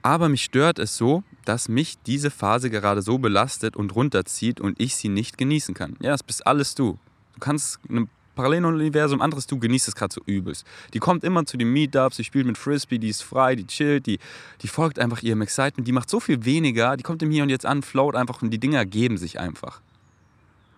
[0.00, 4.80] Aber mich stört es so, dass mich diese Phase gerade so belastet und runterzieht und
[4.80, 5.96] ich sie nicht genießen kann.
[6.00, 6.98] Ja, das bist alles du.
[7.34, 10.66] Du kannst ein Paralleluniversum, anderes du genießt es gerade so übelst.
[10.94, 14.06] Die kommt immer zu den Meetups, die spielt mit Frisbee, die ist frei, die chillt,
[14.06, 14.18] die,
[14.62, 17.50] die folgt einfach ihrem Excitement, die macht so viel weniger, die kommt im Hier und
[17.50, 19.82] Jetzt an, float einfach und die Dinger ergeben sich einfach.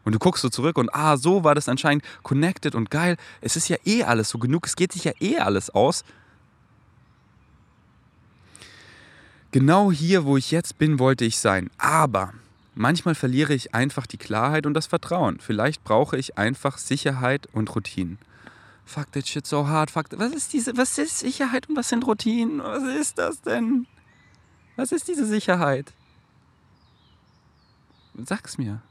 [0.07, 3.17] Und du guckst so zurück und ah, so war das anscheinend connected und geil.
[3.41, 6.05] Es ist ja eh alles so genug, es geht sich ja eh alles aus.
[9.51, 11.71] Genau hier, wo ich jetzt bin, wollte ich sein.
[11.77, 12.35] Aber
[12.77, 15.41] manchmal verliere ich einfach die Klarheit und das Vertrauen.
[15.41, 18.19] Vielleicht brauche ich einfach Sicherheit und Routinen.
[18.85, 19.91] Fuck that shit so hard.
[19.91, 22.61] Fuck, was ist diese, was ist Sicherheit und was sind Routinen?
[22.61, 23.89] Was ist das denn?
[24.77, 25.93] Was ist diese Sicherheit?
[28.25, 28.83] Sag's mir.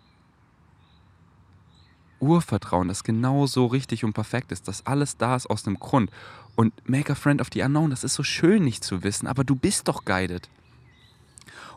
[2.26, 6.12] Urvertrauen, das genau so richtig und perfekt ist, dass alles da ist aus einem Grund.
[6.56, 9.44] Und Make a Friend of the Unknown, das ist so schön nicht zu wissen, aber
[9.44, 10.50] du bist doch guided.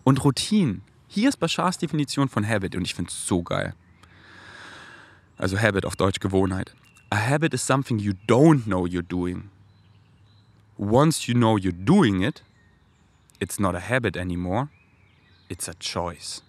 [0.05, 3.75] Und Routine, hier ist Bashars Definition von Habit und ich finde es so geil.
[5.37, 6.75] Also Habit auf Deutsch Gewohnheit.
[7.11, 9.51] A habit is something you don't know you're doing.
[10.77, 12.43] Once you know you're doing it,
[13.41, 14.69] it's not a habit anymore,
[15.49, 16.43] it's a choice.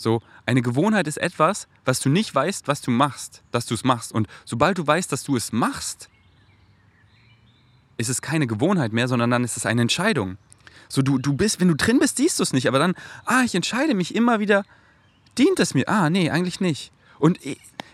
[0.00, 3.84] So, eine Gewohnheit ist etwas, was du nicht weißt, was du machst, dass du es
[3.84, 4.12] machst.
[4.12, 6.08] Und sobald du weißt, dass du es machst,
[7.98, 10.38] ist es keine Gewohnheit mehr, sondern dann ist es eine Entscheidung.
[10.88, 12.94] So, du, du bist, wenn du drin bist, siehst du es nicht, aber dann,
[13.26, 14.64] ah, ich entscheide mich immer wieder,
[15.36, 15.86] dient es mir?
[15.86, 16.92] Ah, nee, eigentlich nicht.
[17.18, 17.38] Und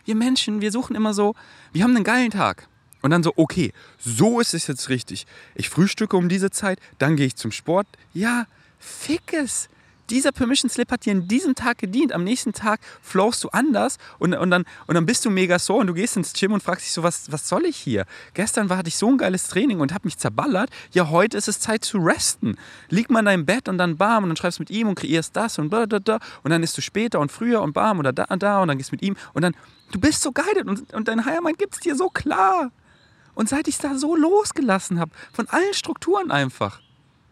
[0.05, 1.35] wir Menschen, wir suchen immer so,
[1.73, 2.69] wir haben einen geilen Tag.
[3.03, 5.27] Und dann so, okay, so ist es jetzt richtig.
[5.57, 7.89] Ich frühstücke um diese Zeit, dann gehe ich zum Sport.
[8.15, 8.47] Ja,
[8.79, 9.69] fick es
[10.11, 12.13] dieser Permission Slip hat dir in diesem Tag gedient.
[12.13, 15.77] Am nächsten Tag flowst du anders und, und, dann, und dann bist du mega so
[15.77, 18.07] und du gehst ins Gym und fragst dich so, was, was soll ich hier?
[18.35, 20.71] Gestern war, hatte ich so ein geiles Training und habe mich zerballert.
[20.93, 22.57] Ja, heute ist es Zeit zu resten.
[22.89, 24.95] Lieg mal in deinem Bett und dann bam und dann schreibst du mit ihm und
[24.97, 26.19] kreierst das und da, da, da.
[26.43, 28.79] Und dann ist du später und früher und bam oder da und da und dann
[28.79, 29.55] gehst mit ihm und dann,
[29.93, 32.71] du bist so guided und, und dein Higher Mind gibt es dir so klar.
[33.35, 36.81] Und seit ich es da so losgelassen habe, von allen Strukturen einfach,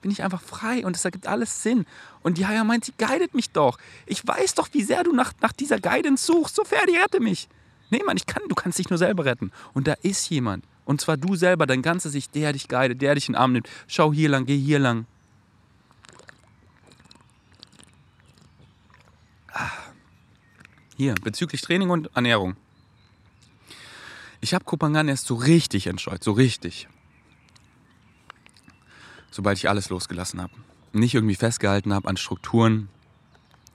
[0.05, 1.87] bin ich einfach frei und es ergibt alles Sinn.
[2.23, 3.79] Und die Haya meint, sie guidet mich doch.
[4.05, 6.57] Ich weiß doch, wie sehr du nach, nach dieser Guidance suchst.
[6.57, 7.49] So Ferdi, rette mich.
[7.89, 9.51] Nee, Mann, ich kann, du kannst dich nur selber retten.
[9.73, 10.63] Und da ist jemand.
[10.85, 13.53] Und zwar du selber, dein ganzes Sicht, der dich guidet, der dich in den Arm
[13.53, 13.67] nimmt.
[13.87, 15.07] Schau hier lang, geh hier lang.
[19.55, 19.71] Ah.
[20.99, 22.57] Hier, bezüglich Training und Ernährung.
[24.43, 26.89] Ich habe Kopangan erst so richtig entscheut, so richtig.
[29.35, 30.53] Sobald ich alles losgelassen habe.
[30.93, 32.89] Nicht irgendwie festgehalten habe an Strukturen.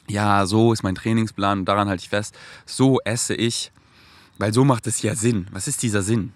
[0.07, 2.33] Ja, so ist mein Trainingsplan und daran halte ich fest.
[2.65, 3.73] So esse ich.
[4.37, 5.47] Weil so macht es ja Sinn.
[5.51, 6.31] Was ist dieser Sinn?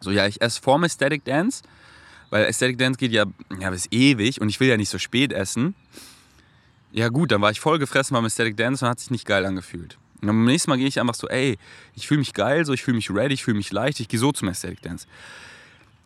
[0.00, 1.62] So, ja, ich esse vorm Aesthetic Dance,
[2.30, 3.26] weil Aesthetic Dance geht ja,
[3.60, 5.76] ja bis ewig und ich will ja nicht so spät essen.
[6.90, 9.46] Ja gut, dann war ich voll gefressen beim Aesthetic Dance und hat sich nicht geil
[9.46, 9.98] angefühlt.
[10.20, 11.58] Und beim nächsten Mal gehe ich einfach so, ey,
[11.94, 14.18] ich fühle mich geil, so ich fühle mich ready, ich fühle mich leicht, ich gehe
[14.18, 15.06] so zum Aesthetic Dance.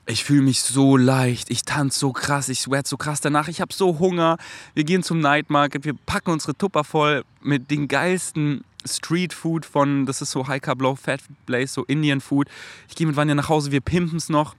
[0.04, 3.60] Ich fühle mich so leicht, ich tanze so krass, ich sweat so krass danach, ich
[3.60, 4.36] habe so Hunger.
[4.74, 9.64] Wir gehen zum Night Market, wir packen unsere Tupper voll mit den geilsten Street Food
[9.64, 12.48] von, das ist so High Carb Low Fat Place, so Indian Food.
[12.88, 14.56] Ich gehe mit Vanya nach Hause, wir pimpen es noch.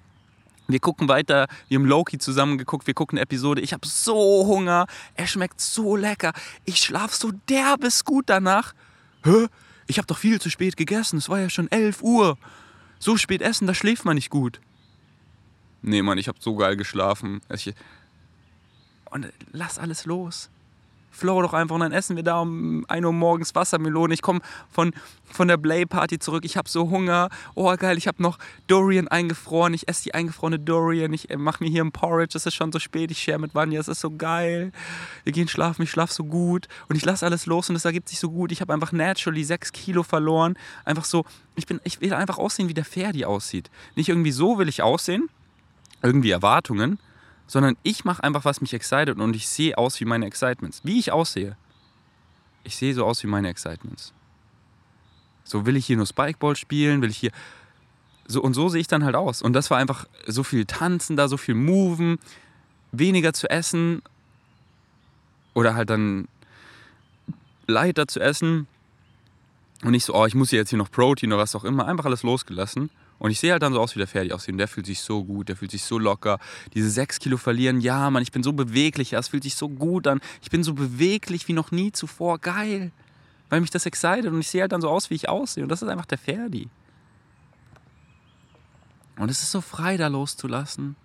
[0.69, 3.59] Wir gucken weiter, wir haben Loki zusammen geguckt, wir gucken eine Episode.
[3.59, 6.31] Ich habe so Hunger, er schmeckt so lecker.
[6.63, 8.73] Ich schlafe so derbes gut danach.
[9.25, 9.47] Hä?
[9.87, 12.37] Ich habe doch viel zu spät gegessen, es war ja schon 11 Uhr.
[12.97, 14.61] So spät essen, da schläft man nicht gut.
[15.84, 17.41] Nee, Mann, ich habe so geil geschlafen.
[17.49, 17.73] Ich
[19.11, 20.49] und lass alles los
[21.13, 24.13] flow doch einfach und dann essen wir da um 1 Uhr morgens Wassermelone.
[24.13, 24.93] Ich komme von,
[25.31, 27.29] von der Blay-Party zurück, ich habe so Hunger.
[27.55, 29.73] Oh geil, ich habe noch Dorian eingefroren.
[29.73, 31.13] Ich esse die eingefrorene Dorian.
[31.13, 33.53] Ich äh, mache mir hier ein Porridge, es ist schon so spät, ich share mit
[33.53, 34.71] Vanya, es ist so geil.
[35.23, 38.09] Wir gehen schlafen, ich schlafe so gut und ich lasse alles los und es ergibt
[38.09, 38.51] sich so gut.
[38.51, 40.57] Ich habe einfach naturally 6 Kilo verloren.
[40.84, 41.25] Einfach so,
[41.55, 43.69] ich, bin, ich will einfach aussehen, wie der Ferdi aussieht.
[43.95, 45.29] Nicht irgendwie so will ich aussehen,
[46.03, 46.99] irgendwie Erwartungen,
[47.47, 50.81] sondern ich mache einfach, was mich excited und ich sehe aus wie meine Excitements.
[50.83, 51.57] Wie ich aussehe.
[52.63, 54.13] Ich sehe so aus wie meine Excitements.
[55.43, 57.31] So will ich hier nur Spikeball spielen, will ich hier.
[58.27, 59.41] So, und so sehe ich dann halt aus.
[59.41, 62.19] Und das war einfach so viel Tanzen da, so viel Moven,
[62.91, 64.01] weniger zu essen
[65.53, 66.27] oder halt dann
[67.67, 68.67] leichter zu essen.
[69.83, 71.85] Und nicht so, oh, ich muss hier jetzt hier noch Protein oder was auch immer.
[71.87, 72.89] Einfach alles losgelassen.
[73.24, 74.51] Und ich sehe halt dann so aus, wie der fertig aussieht.
[74.51, 76.39] Und der fühlt sich so gut, der fühlt sich so locker.
[76.74, 79.11] Diese sechs Kilo verlieren, ja, Mann, ich bin so beweglich.
[79.11, 80.19] Ja, es fühlt sich so gut an.
[80.41, 82.38] Ich bin so beweglich wie noch nie zuvor.
[82.39, 82.91] Geil.
[83.47, 84.26] Weil mich das excited.
[84.26, 85.63] Und ich sehe halt dann so aus, wie ich aussehe.
[85.63, 86.67] Und das ist einfach der Ferdi.
[89.15, 90.97] Und es ist so frei, da loszulassen.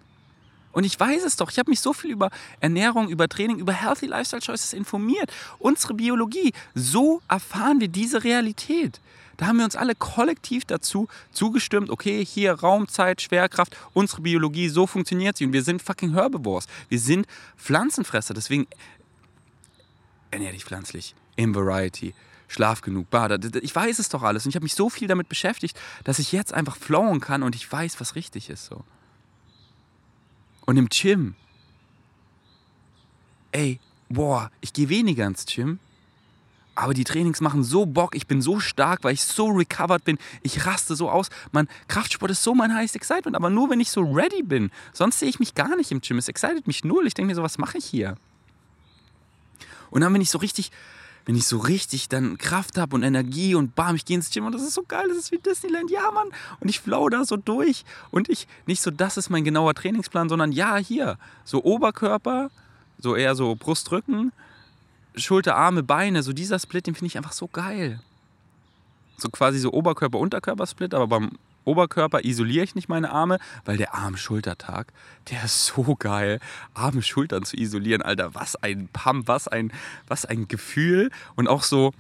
[0.73, 1.53] Und ich weiß es doch.
[1.53, 5.33] Ich habe mich so viel über Ernährung, über Training, über Healthy Lifestyle Choices informiert.
[5.61, 6.53] Unsere Biologie.
[6.75, 9.01] So erfahren wir diese Realität.
[9.39, 14.87] Da haben wir uns alle kollektiv dazu zugestimmt, okay, hier Raumzeit, Schwerkraft, unsere Biologie, so
[14.87, 15.47] funktioniert sie.
[15.47, 16.67] Und wir sind fucking Herbivores.
[16.89, 17.27] Wir sind
[17.57, 18.67] Pflanzenfresser, deswegen
[20.33, 22.15] ernähr dich pflanzlich, in Variety,
[22.49, 23.39] schlaf genug, bade.
[23.63, 24.45] Ich weiß es doch alles.
[24.45, 27.55] Und ich habe mich so viel damit beschäftigt, dass ich jetzt einfach flowen kann und
[27.55, 28.83] ich weiß, was richtig ist so.
[30.67, 31.37] Und im Gym,
[33.53, 33.79] ey,
[34.09, 35.79] boah, ich gehe weniger ins Gym,
[36.79, 40.17] aber die Trainings machen so Bock, ich bin so stark, weil ich so recovered bin,
[40.43, 41.29] ich raste so aus.
[41.51, 44.71] Man, Kraftsport ist so mein highest excitement, aber nur wenn ich so ready bin.
[44.93, 46.19] Sonst sehe ich mich gar nicht im Gym.
[46.19, 47.09] Es excited mich null.
[47.09, 48.15] Ich denke mir so, was mache ich hier?
[49.91, 50.71] Und dann, wenn ich so richtig,
[51.27, 54.47] wenn ich so richtig dann Kraft habe und Energie und bam, ich gehe ins Gym
[54.47, 56.29] und das ist so geil, das ist wie Disneyland, ja Mann.
[56.61, 60.29] Und ich flow da so durch und ich, nicht so, das ist mein genauer Trainingsplan,
[60.29, 62.53] sondern ja, hier, so Oberkörper,
[63.01, 64.31] so eher so Brustrücken,
[65.19, 68.01] Schulter, Arme, Beine, so dieser Split, den finde ich einfach so geil.
[69.17, 71.33] So quasi so Oberkörper-Unterkörper-Split, aber beim
[71.65, 74.93] Oberkörper isoliere ich nicht meine Arme, weil der Arm-Schultertag,
[75.31, 76.41] der ist so geil.
[76.75, 79.73] Arme, Schultern zu isolieren, Alter, was ein Pump, was ein,
[80.07, 81.11] was ein Gefühl.
[81.37, 81.93] Und auch so,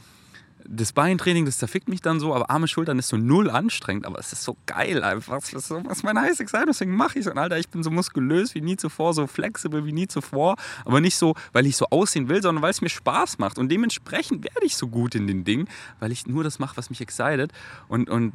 [0.71, 4.19] das Beintraining, das zerfickt mich dann so, aber Arme, Schultern ist so null anstrengend, aber
[4.19, 5.37] es ist so geil einfach.
[5.41, 7.33] Das ist, so, das ist mein heißes Excitement, deswegen mache ich es.
[7.33, 11.01] Und Alter, ich bin so muskulös wie nie zuvor, so flexibel wie nie zuvor, aber
[11.01, 13.59] nicht so, weil ich so aussehen will, sondern weil es mir Spaß macht.
[13.59, 15.69] Und dementsprechend werde ich so gut in den Dingen,
[16.01, 17.51] weil ich nur das mache, was mich excited.
[17.89, 18.35] Und, und,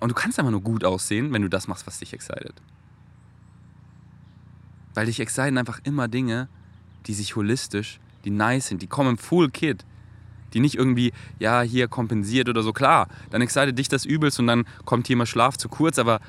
[0.00, 2.54] und du kannst einfach nur gut aussehen, wenn du das machst, was dich excited.
[4.94, 6.48] Weil dich exciten einfach immer Dinge,
[7.06, 9.84] die sich holistisch, die nice sind, die kommen im Full Kit
[10.52, 12.72] die nicht irgendwie, ja, hier kompensiert oder so.
[12.72, 16.20] Klar, dann excited dich das übelst und dann kommt hier mal Schlaf zu kurz, aber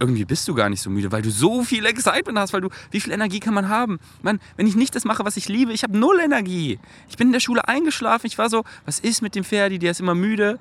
[0.00, 2.70] irgendwie bist du gar nicht so müde, weil du so viel Excitement hast, weil du,
[2.90, 4.00] wie viel Energie kann man haben?
[4.22, 6.80] Mann, wenn ich nicht das mache, was ich liebe, ich habe null Energie.
[7.08, 9.90] Ich bin in der Schule eingeschlafen, ich war so, was ist mit dem Ferdi, der
[9.90, 10.58] ist immer müde.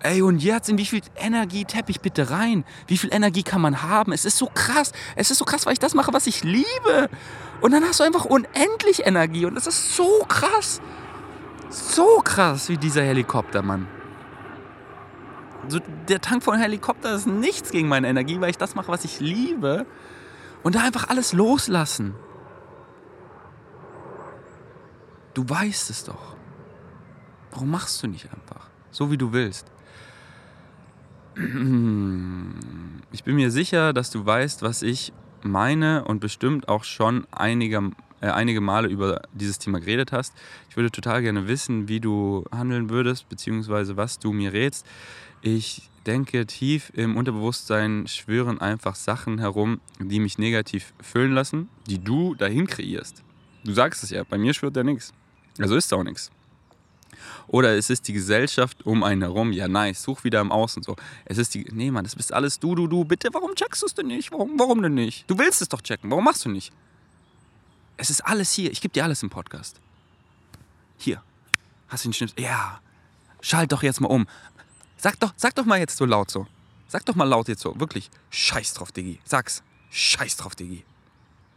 [0.00, 2.64] Ey, und jetzt, in wie viel Energie tapp ich bitte rein?
[2.86, 4.12] Wie viel Energie kann man haben?
[4.12, 4.92] Es ist so krass.
[5.16, 7.10] Es ist so krass, weil ich das mache, was ich liebe.
[7.60, 9.44] Und dann hast du einfach unendlich Energie.
[9.44, 10.80] Und das ist so krass.
[11.70, 13.86] So krass wie dieser Helikopter, Mann.
[15.68, 19.04] So, der Tank von Helikopter ist nichts gegen meine Energie, weil ich das mache, was
[19.04, 19.86] ich liebe.
[20.62, 22.14] Und da einfach alles loslassen.
[25.34, 26.36] Du weißt es doch.
[27.50, 28.68] Warum machst du nicht einfach?
[28.90, 29.70] So wie du willst.
[31.36, 35.12] Ich bin mir sicher, dass du weißt, was ich
[35.42, 40.34] meine und bestimmt auch schon einige, äh, einige Male über dieses Thema geredet hast.
[40.68, 44.86] Ich würde total gerne wissen, wie du handeln würdest, beziehungsweise was du mir rätst.
[45.42, 52.02] Ich denke, tief im Unterbewusstsein schwören einfach Sachen herum, die mich negativ fühlen lassen, die
[52.02, 53.22] du dahin kreierst.
[53.64, 55.12] Du sagst es ja, bei mir schwört ja nichts.
[55.58, 56.30] Also ist auch nichts.
[57.46, 59.52] Oder es ist die Gesellschaft um einen herum.
[59.52, 60.96] Ja, nice, such wieder im Außen so.
[61.24, 61.66] Es ist die.
[61.72, 63.04] Nee, Mann, das bist alles du, du, du.
[63.04, 64.30] Bitte, warum checkst du es denn nicht?
[64.32, 65.28] Warum, warum denn nicht?
[65.28, 66.10] Du willst es doch checken.
[66.10, 66.72] Warum machst du nicht?
[67.98, 68.72] Es ist alles hier.
[68.72, 69.80] Ich gebe dir alles im Podcast.
[70.96, 71.22] Hier.
[71.88, 72.32] Hast du den Schnips?
[72.38, 72.80] Ja.
[73.42, 74.26] Schalt doch jetzt mal um.
[74.96, 76.46] Sag doch, sag doch mal jetzt so laut so.
[76.88, 77.78] Sag doch mal laut jetzt so.
[77.78, 78.10] Wirklich.
[78.30, 79.20] Scheiß drauf, Diggi.
[79.24, 79.62] Sag's.
[79.90, 80.84] Scheiß drauf, Diggi.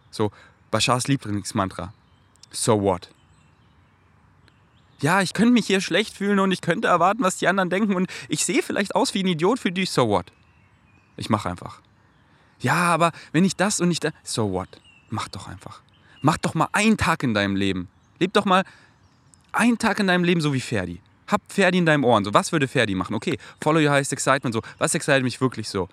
[0.10, 0.32] So,
[0.70, 1.94] Bashars Lieblingsmantra.
[2.52, 3.10] So what?
[5.02, 7.96] ja, ich könnte mich hier schlecht fühlen und ich könnte erwarten, was die anderen denken
[7.96, 10.32] und ich sehe vielleicht aus wie ein Idiot für dich, so what?
[11.18, 11.82] Ich mache einfach.
[12.60, 14.70] Ja, aber wenn ich das und nicht das, so what?
[15.10, 15.82] Mach doch einfach.
[16.22, 17.88] Mach doch mal einen Tag in deinem Leben.
[18.20, 18.64] Leb doch mal
[19.52, 21.02] einen Tag in deinem Leben so wie Ferdi.
[21.28, 22.24] Hab Ferdi in deinem Ohren.
[22.24, 23.16] So, was würde Ferdi machen?
[23.16, 24.54] Okay, follow your highest excitement.
[24.54, 25.88] So, was excited mich wirklich so?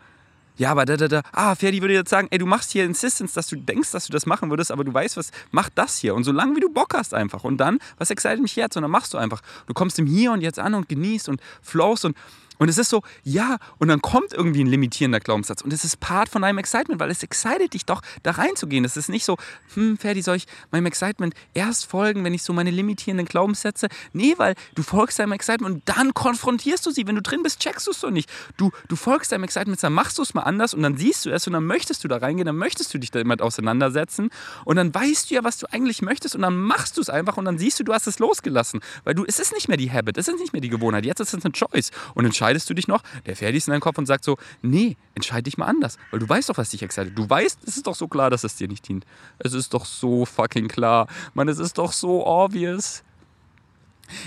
[0.57, 1.23] Ja, aber da, da, da.
[1.33, 4.13] Ah, Ferdi würde jetzt sagen, ey, du machst hier Insistence, dass du denkst, dass du
[4.13, 6.17] das machen würdest, aber du weißt was, mach das hier.
[6.17, 7.45] Und so lange wie du Bock hast einfach.
[7.45, 8.77] Und dann, was excited mich jetzt?
[8.77, 9.41] Und dann machst du einfach.
[9.67, 12.17] Du kommst im Hier und Jetzt an und genießt und flowst und
[12.59, 15.63] und es ist so, ja, und dann kommt irgendwie ein limitierender Glaubenssatz.
[15.63, 18.85] Und es ist Part von deinem Excitement, weil es excited dich doch, da reinzugehen.
[18.85, 19.37] Es ist nicht so,
[19.75, 23.89] hm, Ferdi, soll ich meinem Excitement erst folgen, wenn ich so meine limitierenden Glaubenssätze?
[24.13, 27.07] Nee, weil du folgst deinem Excitement und dann konfrontierst du sie.
[27.07, 28.29] Wenn du drin bist, checkst du es doch nicht.
[28.57, 31.31] Du, du folgst deinem Excitement, dann machst du es mal anders und dann siehst du
[31.31, 34.31] es und dann möchtest du da reingehen, dann möchtest du dich damit auseinandersetzen
[34.65, 37.37] und dann weißt du ja, was du eigentlich möchtest und dann machst du es einfach
[37.37, 38.81] und dann siehst du, du hast es losgelassen.
[39.05, 41.21] Weil du, es ist nicht mehr die Habit, es ist nicht mehr die Gewohnheit, jetzt
[41.21, 41.91] ist es eine Choice.
[42.15, 43.03] Und entscheidest entscheidest du dich noch?
[43.27, 45.99] Der Ferdi ist in deinem Kopf und sagt so, nee, entscheide dich mal anders.
[46.11, 47.17] Weil du weißt doch, was dich excited.
[47.17, 49.05] Du weißt, es ist doch so klar, dass es dir nicht dient.
[49.39, 51.09] Es ist doch so fucking klar.
[51.35, 53.05] Mann, es ist doch so obvious.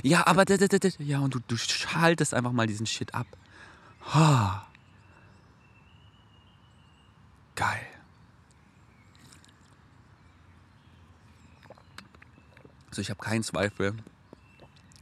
[0.04, 0.46] Ja, aber
[1.00, 3.26] ja, und du, du schaltest einfach mal diesen Shit ab.
[4.14, 4.68] Ha.
[7.56, 7.88] Geil.
[12.90, 13.96] Also ich habe keinen Zweifel,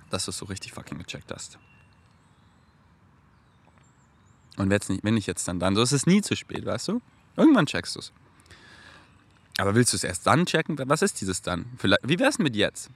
[0.09, 1.59] dass du es so richtig fucking gecheckt hast.
[4.59, 5.75] Und nicht, wenn nicht jetzt, dann dann.
[5.75, 7.01] So ist es nie zu spät, weißt du?
[7.37, 8.11] Irgendwann checkst du es.
[9.57, 10.77] Aber willst du es erst dann checken?
[10.85, 11.65] Was ist dieses dann?
[11.77, 12.89] Vielleicht, wie wäre es mit jetzt?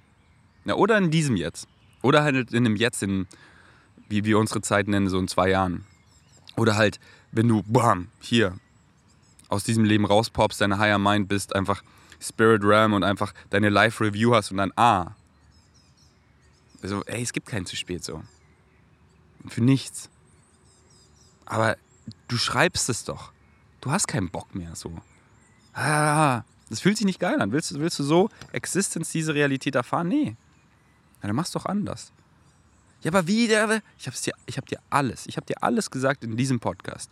[0.65, 1.67] Ja, oder in diesem Jetzt.
[2.01, 3.27] Oder halt in einem Jetzt, in,
[4.09, 5.85] wie wir unsere Zeit nennen, so in zwei Jahren.
[6.57, 6.99] Oder halt,
[7.31, 8.57] wenn du, bam, hier,
[9.47, 11.81] aus diesem Leben rauspopst, deine Higher Mind bist, einfach
[12.19, 15.11] Spirit Realm und einfach deine Life Review hast und dann, ah.
[16.81, 18.21] Also, ey, es gibt kein zu spät so.
[19.47, 20.09] Für nichts.
[21.45, 21.77] Aber
[22.27, 23.31] du schreibst es doch.
[23.81, 25.01] Du hast keinen Bock mehr so.
[25.73, 27.51] Ah, das fühlt sich nicht geil an.
[27.51, 30.07] Willst du, willst du so Existence, diese Realität erfahren?
[30.07, 30.35] Nee.
[31.21, 32.11] Ja, dann machst du doch anders.
[33.01, 33.45] Ja, aber wie?
[33.45, 37.09] Ich habe dir, hab dir alles, ich habe dir alles gesagt in diesem Podcast.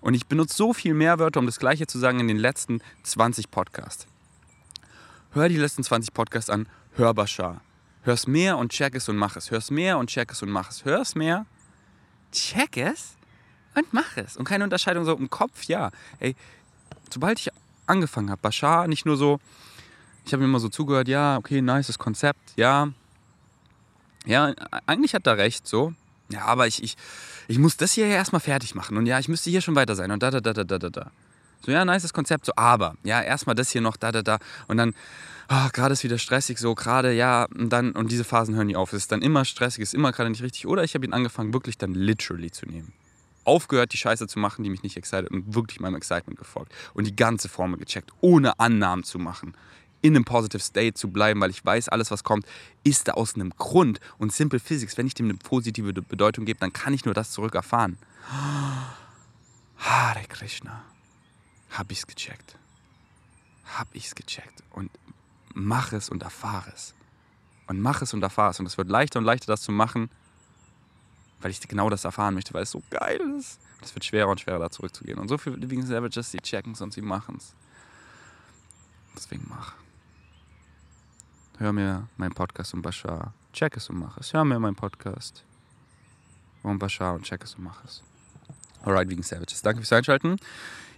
[0.00, 2.82] Und ich benutze so viel mehr Wörter, um das Gleiche zu sagen in den letzten
[3.04, 4.06] 20 Podcasts.
[5.30, 7.62] Hör die letzten 20 Podcasts an, hör Bashar.
[8.02, 9.50] Hör's mehr und check es und mach es.
[9.50, 10.84] Hör's mehr und check es und mach es.
[10.84, 11.46] Hör's mehr,
[12.32, 13.16] check es
[13.74, 14.36] und mach es.
[14.36, 15.90] Und keine Unterscheidung so im Kopf, ja.
[16.20, 16.36] Ey,
[17.10, 17.50] sobald ich
[17.86, 19.40] angefangen habe, Bashar nicht nur so,
[20.24, 22.88] ich habe mir immer so zugehört, ja, okay, nice Konzept, ja.
[24.26, 24.54] Ja,
[24.86, 25.92] eigentlich hat er recht, so.
[26.30, 26.96] Ja, aber ich, ich,
[27.48, 28.96] ich muss das hier ja erstmal fertig machen.
[28.96, 30.10] Und ja, ich müsste hier schon weiter sein.
[30.10, 31.10] Und da, da, da, da, da, da.
[31.60, 34.38] So, ja, nice Konzept, so, aber, ja, erstmal das hier noch, da, da, da.
[34.66, 34.94] Und dann,
[35.50, 38.76] oh, gerade ist wieder stressig, so, gerade, ja, und dann, und diese Phasen hören nie
[38.76, 38.92] auf.
[38.92, 40.66] Es ist dann immer stressig, es ist immer gerade nicht richtig.
[40.66, 42.92] Oder ich habe ihn angefangen, wirklich dann literally zu nehmen
[43.44, 47.06] aufgehört, die Scheiße zu machen, die mich nicht excited und wirklich meinem Excitement gefolgt und
[47.06, 49.54] die ganze Formel gecheckt, ohne Annahmen zu machen,
[50.02, 52.46] in einem positive State zu bleiben, weil ich weiß, alles was kommt,
[52.82, 56.60] ist da aus einem Grund und Simple Physics, wenn ich dem eine positive Bedeutung gebe,
[56.60, 57.98] dann kann ich nur das zurück erfahren.
[59.78, 60.82] Hare Krishna.
[61.70, 62.56] Hab ich's gecheckt.
[63.78, 64.90] Hab ich's gecheckt und
[65.54, 66.94] mach es und erfahre es.
[67.66, 68.60] Und mach es und erfahre es.
[68.60, 70.10] Und es wird leichter und leichter, das zu machen,
[71.44, 73.60] weil ich genau das erfahren möchte, weil es so geil ist.
[73.82, 75.18] Es wird schwerer und schwerer, da zurückzugehen.
[75.18, 77.54] Und so viel wegen Savages, die checken es und sie machen es.
[79.14, 79.74] Deswegen mach.
[81.58, 83.34] Hör mir meinen Podcast um Bashar.
[83.52, 84.32] Check es und mach es.
[84.32, 85.44] Hör mir meinen Podcast
[86.62, 88.02] um Bashar und check es und mach es.
[88.82, 89.60] Alright, wegen Savages.
[89.60, 90.38] Danke fürs Einschalten.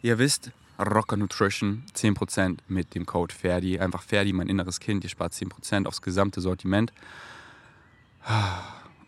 [0.03, 3.81] Ihr wisst, Rocker Nutrition 10% mit dem Code Ferdi.
[3.81, 5.03] Einfach Ferdi, mein inneres Kind.
[5.03, 6.93] Ihr spart 10% aufs gesamte Sortiment.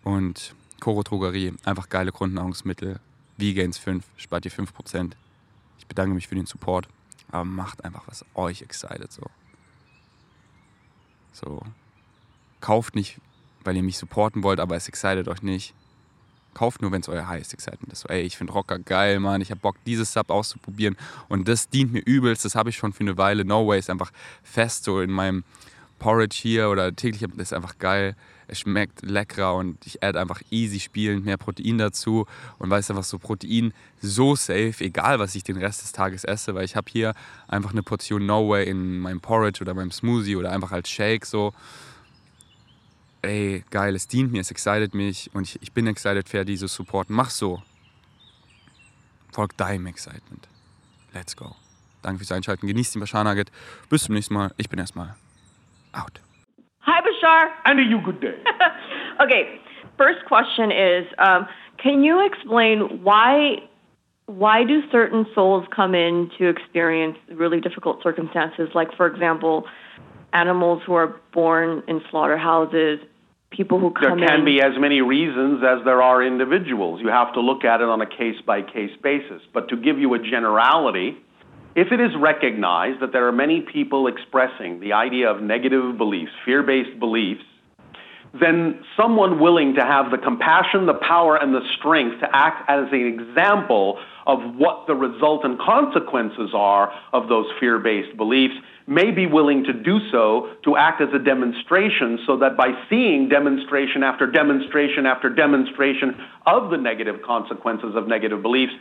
[0.02, 3.00] Und Koro Drogerie, einfach geile Grundnahrungsmittel.
[3.38, 5.12] V-Gains 5, spart ihr 5%.
[5.78, 6.88] Ich bedanke mich für den Support.
[7.30, 9.22] Aber macht einfach, was euch excited so.
[11.32, 11.62] So.
[12.60, 13.20] Kauft nicht,
[13.64, 15.74] weil ihr mich supporten wollt, aber es excited euch nicht.
[16.54, 18.00] Kauft nur, wenn es euer highest excitement ist.
[18.00, 19.40] So, ey, ich finde Rocker geil, Mann.
[19.40, 20.96] Ich habe Bock, dieses Sub auszuprobieren.
[21.28, 22.44] Und das dient mir übelst.
[22.44, 23.44] Das habe ich schon für eine Weile.
[23.44, 24.10] No Way ist einfach
[24.42, 25.44] fest so in meinem
[25.98, 27.30] Porridge hier oder täglich.
[27.36, 28.16] Das ist einfach geil.
[28.48, 32.26] Es schmeckt leckerer und ich add einfach easy spielend mehr Protein dazu
[32.58, 36.54] und weiß einfach so Protein so safe, egal was ich den Rest des Tages esse,
[36.54, 37.14] weil ich habe hier
[37.46, 41.26] einfach eine Portion No Way in meinem Porridge oder meinem Smoothie oder einfach als Shake
[41.26, 41.52] so
[43.22, 46.74] ey, geil, es dient mir, es excited mich und ich, ich bin excited für dieses
[46.74, 47.10] Support.
[47.10, 47.62] Mach so.
[49.32, 50.48] Folgt deinem Excitement.
[51.12, 51.54] Let's go.
[52.02, 52.66] Danke fürs Einschalten.
[52.66, 53.50] Genießt den Bashar Nugget.
[53.88, 54.54] Bis zum nächsten Mal.
[54.56, 55.16] Ich bin erstmal
[55.92, 56.20] out.
[56.98, 57.50] Hi, Bashar.
[57.64, 58.34] And a you good day.
[59.20, 59.58] Okay,
[59.96, 61.48] first question is, um,
[61.82, 63.56] can you explain why
[64.26, 68.68] why do certain souls come in to experience really difficult circumstances?
[68.76, 69.64] Like, for example,
[70.32, 73.00] animals who are born in slaughterhouses,
[73.50, 74.44] people who There can in.
[74.44, 77.00] be as many reasons as there are individuals.
[77.02, 79.42] You have to look at it on a case by case basis.
[79.52, 81.16] But to give you a generality,
[81.78, 86.32] if it is recognized that there are many people expressing the idea of negative beliefs,
[86.44, 87.44] fear based beliefs,
[88.40, 92.88] then someone willing to have the compassion, the power, and the strength to act as
[92.90, 98.54] an example of what the result and consequences are of those fear based beliefs
[98.86, 103.28] may be willing to do so to act as a demonstration so that by seeing
[103.28, 106.14] demonstration after demonstration after demonstration
[106.46, 108.72] of the negative consequences of negative beliefs,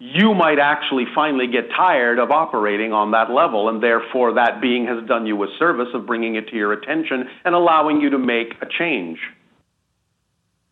[0.00, 4.86] you might actually finally get tired of operating on that level, and therefore that being
[4.86, 8.18] has done you a service of bringing it to your attention and allowing you to
[8.18, 9.18] make a change.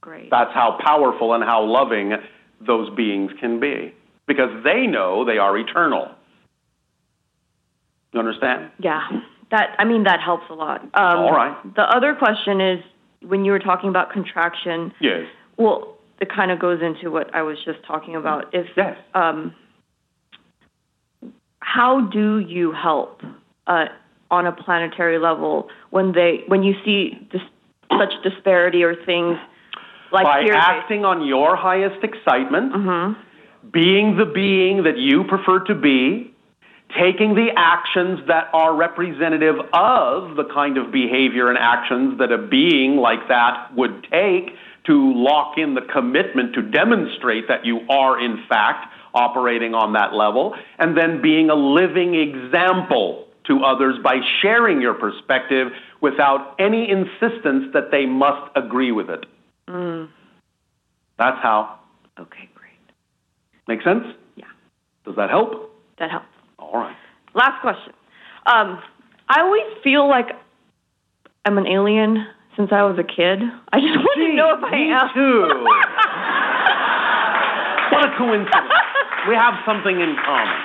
[0.01, 0.31] Great.
[0.31, 2.15] That's how powerful and how loving
[2.61, 3.95] those beings can be
[4.33, 6.11] because they know they are eternal.
[8.13, 8.71] You understand?
[8.79, 9.03] Yeah,
[9.51, 10.83] that I mean that helps a lot.
[10.83, 11.57] Um, All right.
[11.75, 12.79] The other question is
[13.23, 14.93] when you were talking about contraction.
[15.01, 15.27] Yes.
[15.57, 18.55] Well, it kind of goes into what I was just talking about.
[18.55, 18.97] If Yes.
[19.15, 19.55] um,
[21.61, 23.23] how do you help
[23.67, 23.87] uh,
[24.31, 27.43] on a planetary level when they when you see this,
[27.99, 29.39] such disparity or things
[30.13, 33.21] like By acting on your highest excitement, Mm-hmm.
[33.71, 36.35] Being the being that you prefer to be,
[36.99, 42.39] taking the actions that are representative of the kind of behavior and actions that a
[42.39, 44.51] being like that would take
[44.85, 50.13] to lock in the commitment to demonstrate that you are, in fact, operating on that
[50.13, 55.69] level, and then being a living example to others by sharing your perspective
[56.01, 59.25] without any insistence that they must agree with it.
[59.69, 60.09] Mm.
[61.19, 61.79] That's how.
[62.19, 62.62] Okay, great.
[63.69, 64.05] Make sense?
[64.37, 64.47] Yeah,
[65.05, 65.71] Does that help?
[65.99, 66.27] that helps.
[66.59, 66.97] All right.
[67.35, 67.93] Last question.
[68.47, 68.81] Um,
[69.29, 70.29] I always feel like
[71.45, 73.41] I'm an alien since I was a kid.
[73.73, 75.09] I just want to know if I me am.
[75.15, 75.43] too.
[77.93, 78.73] what a coincidence.
[79.29, 80.57] We have something in common.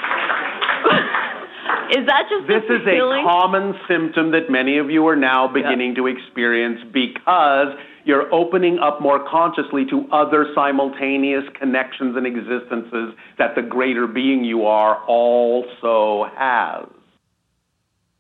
[1.92, 5.96] Is that just This is a common symptom that many of you are now beginning
[5.96, 7.78] to experience because
[8.08, 14.46] you're opening up more consciously to other simultaneous connections and existences that the greater being
[14.46, 16.88] you are also has.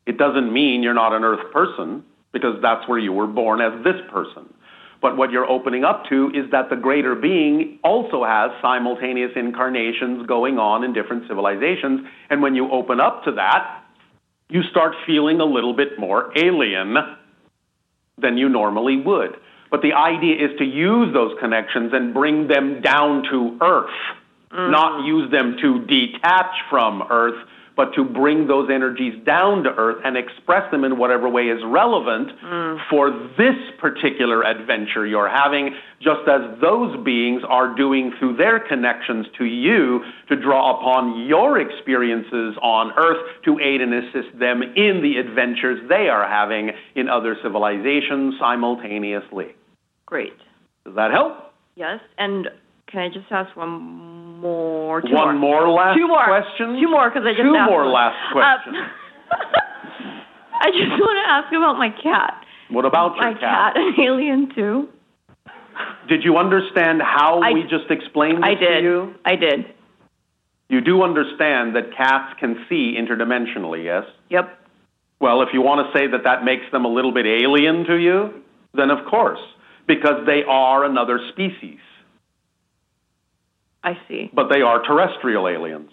[0.05, 3.81] It doesn't mean you're not an earth person because that's where you were born as
[3.85, 4.53] this person.
[5.01, 10.27] But what you're opening up to is that the greater being also has simultaneous incarnations
[10.27, 12.05] going on in different civilizations.
[12.29, 13.85] And when you open up to that,
[14.49, 16.95] you start feeling a little bit more alien
[18.17, 19.37] than you normally would.
[19.69, 23.89] But the idea is to use those connections and bring them down to earth,
[24.51, 25.07] not mm.
[25.07, 27.47] use them to detach from earth,
[27.77, 31.61] but to bring those energies down to earth and express them in whatever way is
[31.63, 32.77] relevant mm.
[32.89, 39.27] for this particular adventure you're having, just as those beings are doing through their connections
[39.37, 45.01] to you to draw upon your experiences on earth to aid and assist them in
[45.03, 49.55] the adventures they are having in other civilizations simultaneously.
[50.07, 50.33] Great.
[50.83, 51.53] Does that help?
[51.75, 51.99] Yes.
[52.17, 52.47] And
[52.91, 53.69] can I just ask one
[54.41, 55.01] more?
[55.01, 56.23] Two One more last Two more.
[56.25, 56.79] question?
[56.79, 57.93] Two more because I just Two more one.
[57.93, 58.75] last questions.
[59.31, 59.35] Uh,
[60.59, 62.43] I just want to ask about my cat.
[62.69, 64.89] what about your My cat, an alien too.
[66.09, 68.77] Did you understand how I- we just explained this I did.
[68.77, 69.15] to you?
[69.25, 69.65] I did.
[70.69, 74.03] You do understand that cats can see interdimensionally, yes?
[74.29, 74.49] Yep.
[75.19, 77.95] Well, if you want to say that that makes them a little bit alien to
[77.95, 79.39] you, then of course,
[79.87, 81.79] because they are another species.
[83.87, 84.29] I see.
[84.33, 85.89] but they are terrestrial aliens.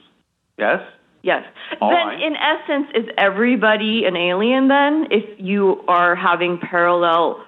[0.59, 0.81] Yes?
[1.23, 1.45] Yes.
[1.81, 2.21] All then, right.
[2.21, 5.07] in essence, is everybody an alien then?
[5.11, 7.45] If you are having parallel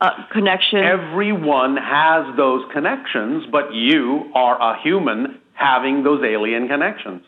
[0.00, 0.82] uh, connections?
[0.84, 7.22] Everyone has those connections, but you are a human having those alien connections.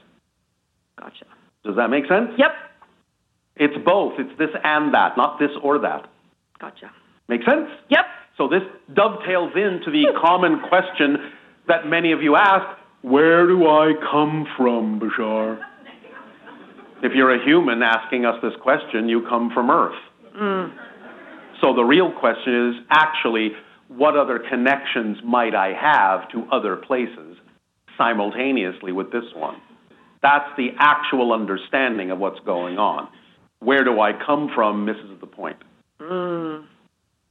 [0.98, 1.26] gotcha.
[1.64, 2.30] Does that make sense?
[2.36, 2.50] Yep.
[3.56, 4.14] It's both.
[4.18, 6.10] It's this and that, not this or that.
[6.60, 6.90] Gotcha.
[7.28, 7.68] Make sense?
[7.88, 8.04] Yep.
[8.36, 8.62] So this
[8.92, 11.32] dovetails into the common question
[11.68, 15.60] that many of you ask, where do I come from, Bashar?
[17.02, 19.98] If you're a human asking us this question, you come from Earth.
[20.36, 20.72] Mm.
[21.60, 23.52] So the real question is actually,
[23.88, 27.36] what other connections might I have to other places
[27.96, 29.56] simultaneously with this one?
[30.22, 33.08] That's the actual understanding of what's going on.
[33.60, 35.56] Where do I come from misses the point.
[36.00, 36.64] Mm.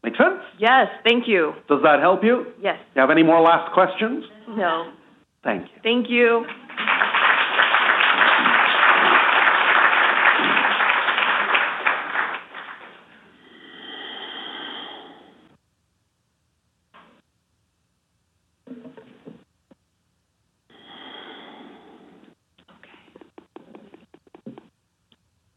[0.05, 0.39] Make sense?
[0.59, 0.87] Yes.
[1.03, 1.53] Thank you.
[1.67, 2.45] Does that help you?
[2.61, 2.77] Yes.
[2.93, 4.23] You have any more last questions?
[4.47, 4.91] No.
[5.43, 5.79] Thank you.
[5.81, 6.45] Thank you.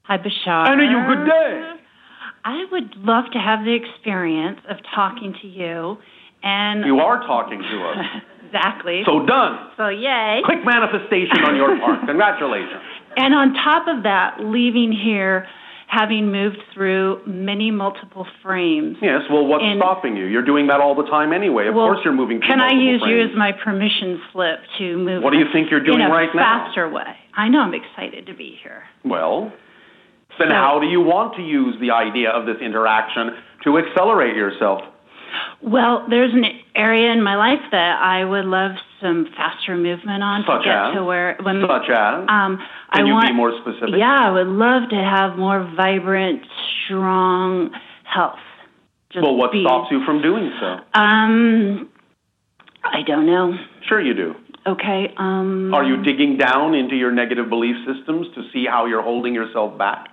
[0.04, 0.68] Hi, Bashar.
[0.68, 1.77] Anna, you good day.
[2.48, 5.98] I would love to have the experience of talking to you
[6.42, 8.22] and You are talking to us.
[8.46, 9.02] exactly.
[9.04, 9.68] So done.
[9.76, 10.40] So yay.
[10.44, 12.06] Quick manifestation on your part.
[12.06, 12.80] Congratulations.
[13.16, 15.44] And on top of that, leaving here
[15.88, 18.96] having moved through many multiple frames.
[19.02, 20.26] Yes, well, what's And- stopping you?
[20.26, 21.66] You're doing that all the time anyway.
[21.66, 24.96] Of Well, course you're moving through Can I use you as my permission slip to
[24.98, 25.24] move?
[25.24, 26.66] What do you think you're doing in a right now?
[26.68, 27.16] faster way.
[27.34, 28.84] I know I'm excited to be here.
[29.04, 29.52] Well,
[30.38, 33.30] then how do you want to use the idea of this interaction
[33.64, 34.82] to accelerate yourself?
[35.62, 38.72] Well, there's an area in my life that I would love
[39.02, 40.94] some faster movement on Such to get as?
[40.94, 42.24] to where when Such as?
[42.28, 42.58] um
[42.90, 43.94] I Can you want be more specific?
[43.98, 46.42] Yeah, I would love to have more vibrant,
[46.84, 47.70] strong
[48.04, 48.38] health.
[49.12, 50.78] Just Well, what be, stops you from doing so?
[50.94, 51.88] Um
[52.84, 53.54] I don't know.
[53.88, 54.34] Sure you do.
[54.66, 55.12] Okay.
[55.18, 59.34] Um Are you digging down into your negative belief systems to see how you're holding
[59.34, 60.08] yourself back?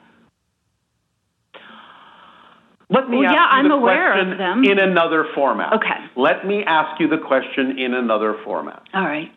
[2.89, 4.63] Let me Well, ask yeah, you I'm the aware of question them.
[4.63, 5.73] in another format.
[5.73, 5.99] Okay.
[6.15, 8.83] Let me ask you the question in another format.
[8.93, 9.31] All right.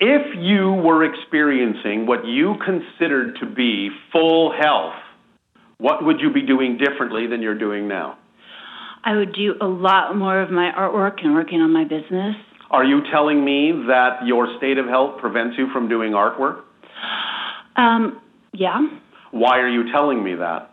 [0.00, 4.94] If you were experiencing what you considered to be full health,
[5.78, 8.18] what would you be doing differently than you're doing now?
[9.04, 12.34] I would do a lot more of my artwork and working on my business.
[12.70, 16.62] Are you telling me that your state of health prevents you from doing artwork?
[17.76, 18.20] Um
[18.52, 18.80] yeah,
[19.32, 20.70] Why are you telling me that?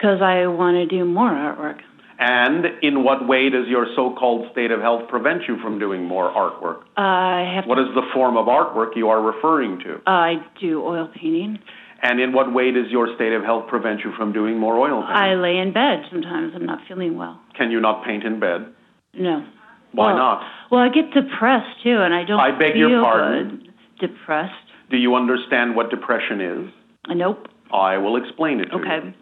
[0.00, 1.80] Cuz I want to do more artwork.
[2.18, 6.30] And in what way does your so-called state of health prevent you from doing more
[6.30, 6.80] artwork?
[6.96, 10.00] I have What is the form of artwork you are referring to?
[10.06, 11.58] I do oil painting.
[12.02, 15.02] And in what way does your state of health prevent you from doing more oil
[15.02, 15.16] painting?
[15.16, 16.52] I lay in bed sometimes.
[16.54, 17.38] I'm not feeling well.
[17.56, 18.66] Can you not paint in bed?
[19.14, 19.44] No.
[19.92, 20.42] Why Well, not?
[20.70, 22.38] Well, I get depressed too, and I don't.
[22.40, 23.72] I beg feel your pardon?
[23.98, 24.08] Good.
[24.08, 24.52] Depressed.
[24.90, 26.70] Do you understand what depression is?
[27.08, 27.48] Uh, Nope.
[27.72, 28.82] I will explain it to you.
[28.82, 29.06] Okay.
[29.06, 29.14] you.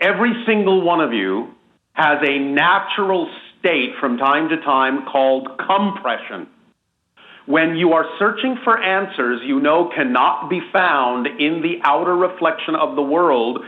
[0.00, 1.54] Every single one of you
[1.92, 6.48] has a natural state from time to time called compression.
[7.46, 12.74] When you are searching for answers you know cannot be found in the outer reflection
[12.74, 13.60] of the world,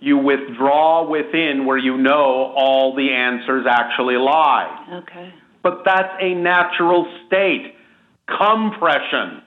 [0.00, 5.02] you withdraw within where you know all the answers actually lie.
[5.02, 5.32] Okay.
[5.62, 7.74] But that's a natural state.
[8.26, 9.42] Compression.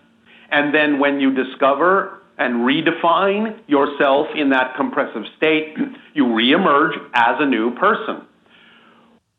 [0.49, 5.75] And then when you discover and redefine yourself in that compressive state,
[6.13, 8.27] you reemerge as a new person.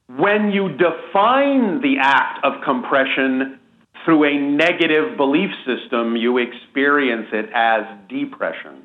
[0.08, 3.58] When you define the act of compression
[4.04, 8.82] through a negative belief system, you experience it as depression.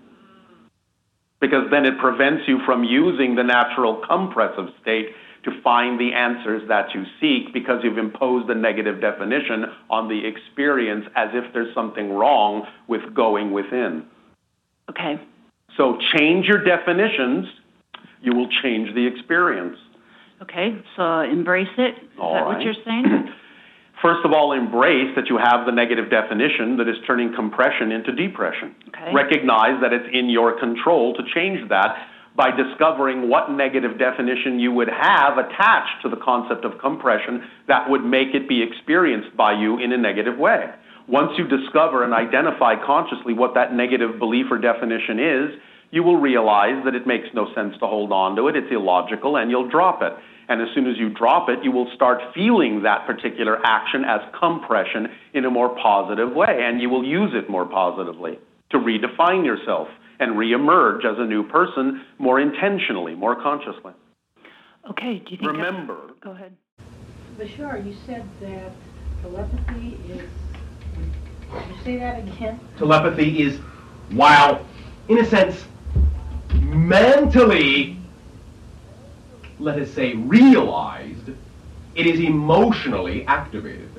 [1.39, 5.09] Because then it prevents you from using the natural compressive state
[5.44, 10.26] to find the answers that you seek because you've imposed a negative definition on the
[10.26, 14.06] experience as if there's something wrong with going within.
[14.89, 15.20] Okay.
[15.78, 17.48] So change your definitions,
[18.22, 19.78] you will change the experience.
[20.42, 20.78] Okay.
[20.96, 21.96] So embrace it.
[21.98, 22.58] Is All that right.
[22.58, 23.30] what you're saying?
[24.02, 28.12] First of all, embrace that you have the negative definition that is turning compression into
[28.12, 28.76] depression.
[28.88, 29.14] Okay.
[29.14, 31.96] Recognize that it's in your control to change that
[32.36, 37.90] by discovering what negative definition you would have attached to the concept of compression that
[37.90, 40.72] would make it be experienced by you in a negative way.
[41.08, 45.60] Once you discover and identify consciously what that negative belief or definition is,
[45.92, 49.36] you will realize that it makes no sense to hold on to it, it's illogical,
[49.36, 50.14] and you'll drop it.
[50.48, 54.22] And as soon as you drop it, you will start feeling that particular action as
[54.40, 58.40] compression in a more positive way, and you will use it more positively
[58.72, 59.88] to redefine yourself
[60.22, 63.91] and reemerge as a new person more intentionally, more consciously.
[64.89, 65.51] Okay, do you think?
[65.51, 66.55] Remember, Go ahead.
[67.38, 68.72] Bashar, you said that
[69.22, 70.22] telepathy is.
[71.49, 72.59] Can you say that again?
[72.78, 73.57] Telepathy is,
[74.11, 74.65] while,
[75.09, 75.65] in a sense,
[76.61, 77.97] mentally,
[79.59, 81.30] let us say, realized,
[81.95, 83.89] it is emotionally activated.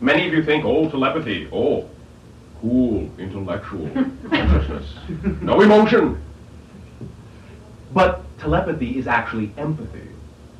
[0.00, 1.90] Many of you think, oh, telepathy, oh,
[2.60, 3.88] cool, intellectual
[4.28, 4.94] consciousness,
[5.40, 6.22] no emotion.
[7.92, 10.08] But telepathy is actually empathy,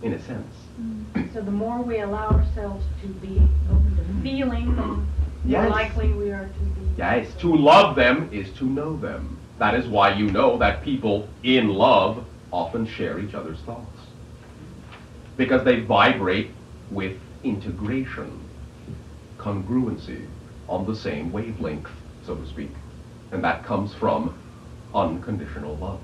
[0.03, 0.55] in a sense.
[0.81, 1.33] Mm.
[1.35, 3.41] So the more we allow ourselves to be
[3.71, 6.81] open to feeling, the more likely we are to be.
[6.97, 9.39] Yes, to love them is to know them.
[9.59, 14.01] That is why you know that people in love often share each other's thoughts.
[15.37, 16.51] Because they vibrate
[16.91, 18.41] with integration,
[19.39, 20.27] congruency,
[20.69, 21.91] on the same wavelength,
[22.25, 22.71] so to speak.
[23.33, 24.37] And that comes from
[24.95, 26.01] unconditional love.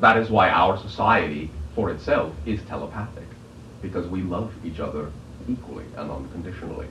[0.00, 3.24] That is why our society, for itself, is telepathic.
[3.82, 5.10] Because we love each other
[5.48, 6.88] equally and unconditionally.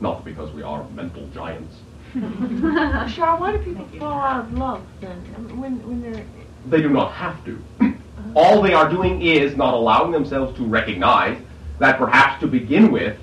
[0.00, 1.76] Not because we are mental giants.
[2.14, 5.16] Bashar, why do people fall out of love then?
[5.60, 6.24] When, when they're.
[6.66, 7.62] They do not have to.
[8.34, 11.40] All they are doing is not allowing themselves to recognize
[11.78, 13.16] that perhaps to begin with,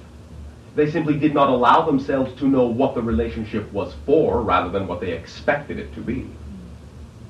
[0.78, 4.88] they simply did not allow themselves to know what the relationship was for rather than
[4.88, 6.30] what they expected it to be.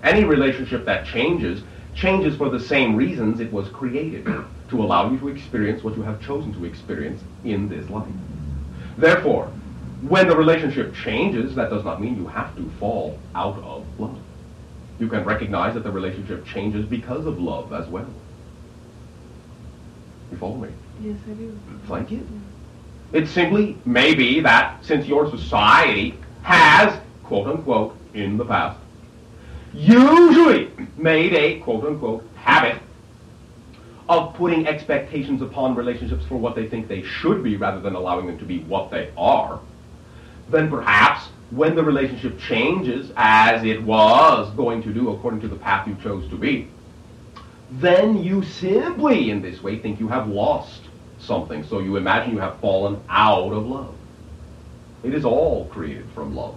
[0.04, 1.64] Any relationship that changes,
[1.96, 6.04] changes for the same reasons it was created to allow you to experience what you
[6.04, 8.12] have chosen to experience in this life.
[8.98, 9.46] Therefore,
[10.02, 14.20] when the relationship changes, that does not mean you have to fall out of love.
[15.00, 18.10] You can recognize that the relationship changes because of love as well.
[20.32, 20.70] You follow me?
[21.02, 21.58] Yes, I do.
[21.88, 22.28] Thank you.
[23.14, 28.80] It simply may be that since your society has, quote unquote, in the past,
[29.74, 32.82] usually made a, quote unquote, habit
[34.10, 38.26] of putting expectations upon relationships for what they think they should be rather than allowing
[38.28, 39.60] them to be what they are,
[40.50, 45.56] then perhaps when the relationship changes as it was going to do according to the
[45.56, 46.68] path you chose to be,
[47.72, 50.87] then you simply in this way think you have lost
[51.28, 51.64] something.
[51.66, 53.94] So you imagine you have fallen out of love.
[55.04, 56.56] It is all created from love.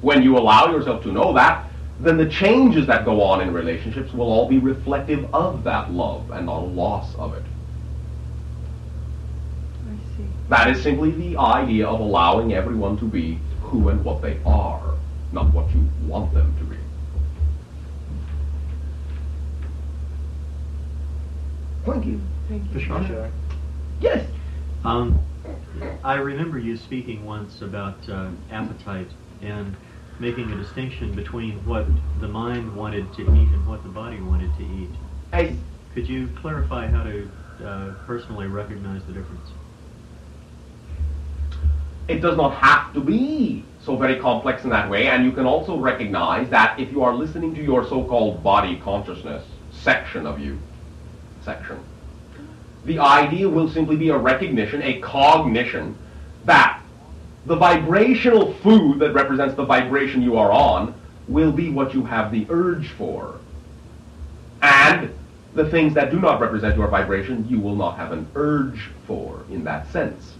[0.00, 1.68] When you allow yourself to know that,
[2.00, 6.30] then the changes that go on in relationships will all be reflective of that love
[6.30, 7.42] and not a loss of it.
[9.86, 10.26] I see.
[10.48, 14.94] That is simply the idea of allowing everyone to be who and what they are,
[15.32, 16.76] not what you want them to be.
[21.84, 22.20] Thank you.
[22.52, 22.80] Thank you.
[22.80, 23.30] Bashar?
[24.00, 24.26] Yes.
[24.84, 25.18] Um,
[26.04, 29.08] I remember you speaking once about uh, appetite
[29.40, 29.74] and
[30.18, 31.86] making a distinction between what
[32.20, 34.90] the mind wanted to eat and what the body wanted to eat.
[35.32, 35.56] I,
[35.94, 37.30] Could you clarify how to
[37.64, 39.48] uh, personally recognize the difference?
[42.08, 45.46] it does not have to be so very complex in that way, and you can
[45.46, 50.58] also recognize that if you are listening to your so-called body consciousness section of you,
[51.42, 51.78] section,
[52.84, 55.96] the idea will simply be a recognition, a cognition,
[56.44, 56.80] that
[57.46, 60.94] the vibrational food that represents the vibration you are on
[61.28, 63.38] will be what you have the urge for.
[64.62, 65.12] And
[65.54, 69.44] the things that do not represent your vibration, you will not have an urge for
[69.50, 70.34] in that sense.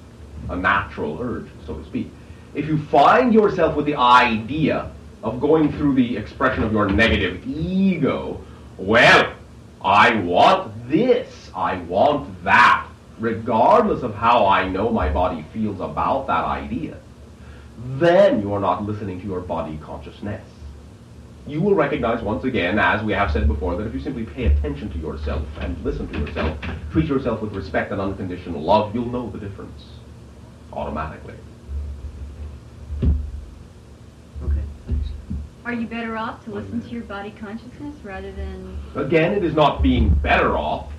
[0.49, 2.11] A natural urge, so to speak.
[2.55, 4.91] If you find yourself with the idea
[5.23, 8.41] of going through the expression of your negative ego,
[8.77, 9.33] well,
[9.85, 12.87] I want this, I want that,
[13.19, 16.97] regardless of how I know my body feels about that idea,
[17.99, 20.47] then you are not listening to your body consciousness.
[21.47, 24.45] You will recognize once again, as we have said before, that if you simply pay
[24.45, 26.57] attention to yourself and listen to yourself,
[26.93, 29.83] treat yourself with respect and unconditional love, you'll know the difference
[30.73, 31.35] automatically.
[33.03, 35.09] Okay, thanks.
[35.65, 39.55] Are you better off to listen to your body consciousness rather than Again, it is
[39.55, 40.93] not being better off.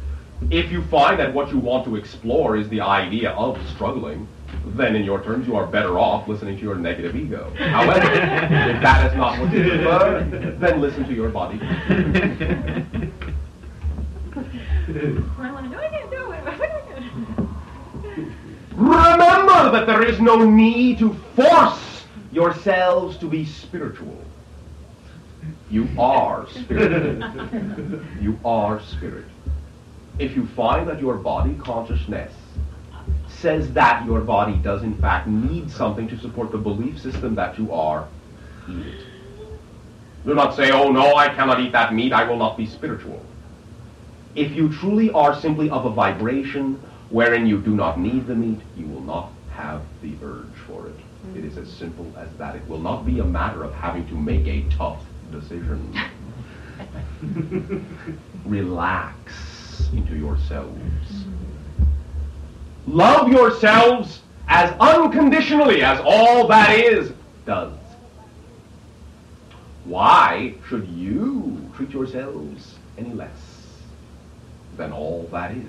[0.50, 4.28] If you find that what you want to explore is the idea of struggling,
[4.68, 7.52] then in your terms you are better off listening to your negative ego.
[7.58, 11.60] However, if that is not what you prefer, then listen to your body.
[11.62, 12.86] I
[15.52, 15.80] want to know.
[15.80, 16.44] I can't do it.
[18.76, 24.18] Remember that there is no need to force yourselves to be spiritual.
[25.70, 27.22] You are spirit.
[28.22, 29.26] you are spirit.
[30.20, 32.34] If you find that your body consciousness
[33.28, 37.58] says that your body does in fact need something to support the belief system that
[37.58, 38.08] you are,
[38.70, 39.06] eat it.
[40.26, 43.22] Do not say, oh no, I cannot eat that meat, I will not be spiritual.
[44.36, 48.62] If you truly are simply of a vibration wherein you do not need the meat,
[48.78, 50.96] you will not have the urge for it.
[51.28, 51.38] Mm.
[51.38, 52.56] It is as simple as that.
[52.56, 55.94] It will not be a matter of having to make a tough decision.
[58.46, 59.53] Relax
[59.94, 61.26] into yourselves.
[62.88, 67.14] Love yourselves as unconditionally as all that is
[67.46, 67.74] does.
[69.86, 73.30] Why should you treat yourselves any less
[74.78, 75.66] than all that is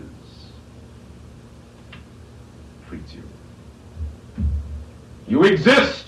[2.88, 3.22] treats you?
[5.26, 6.06] You exist.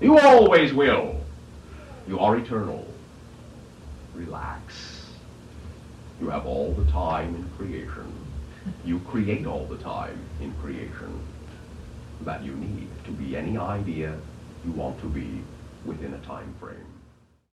[0.00, 1.16] You always will.
[2.08, 2.86] You are eternal.
[4.14, 4.71] Relax.
[6.22, 8.06] You have all the time in creation.
[8.84, 11.20] You create all the time in creation
[12.20, 14.16] that you need to be any idea
[14.64, 15.42] you want to be
[15.84, 16.91] within a time frame.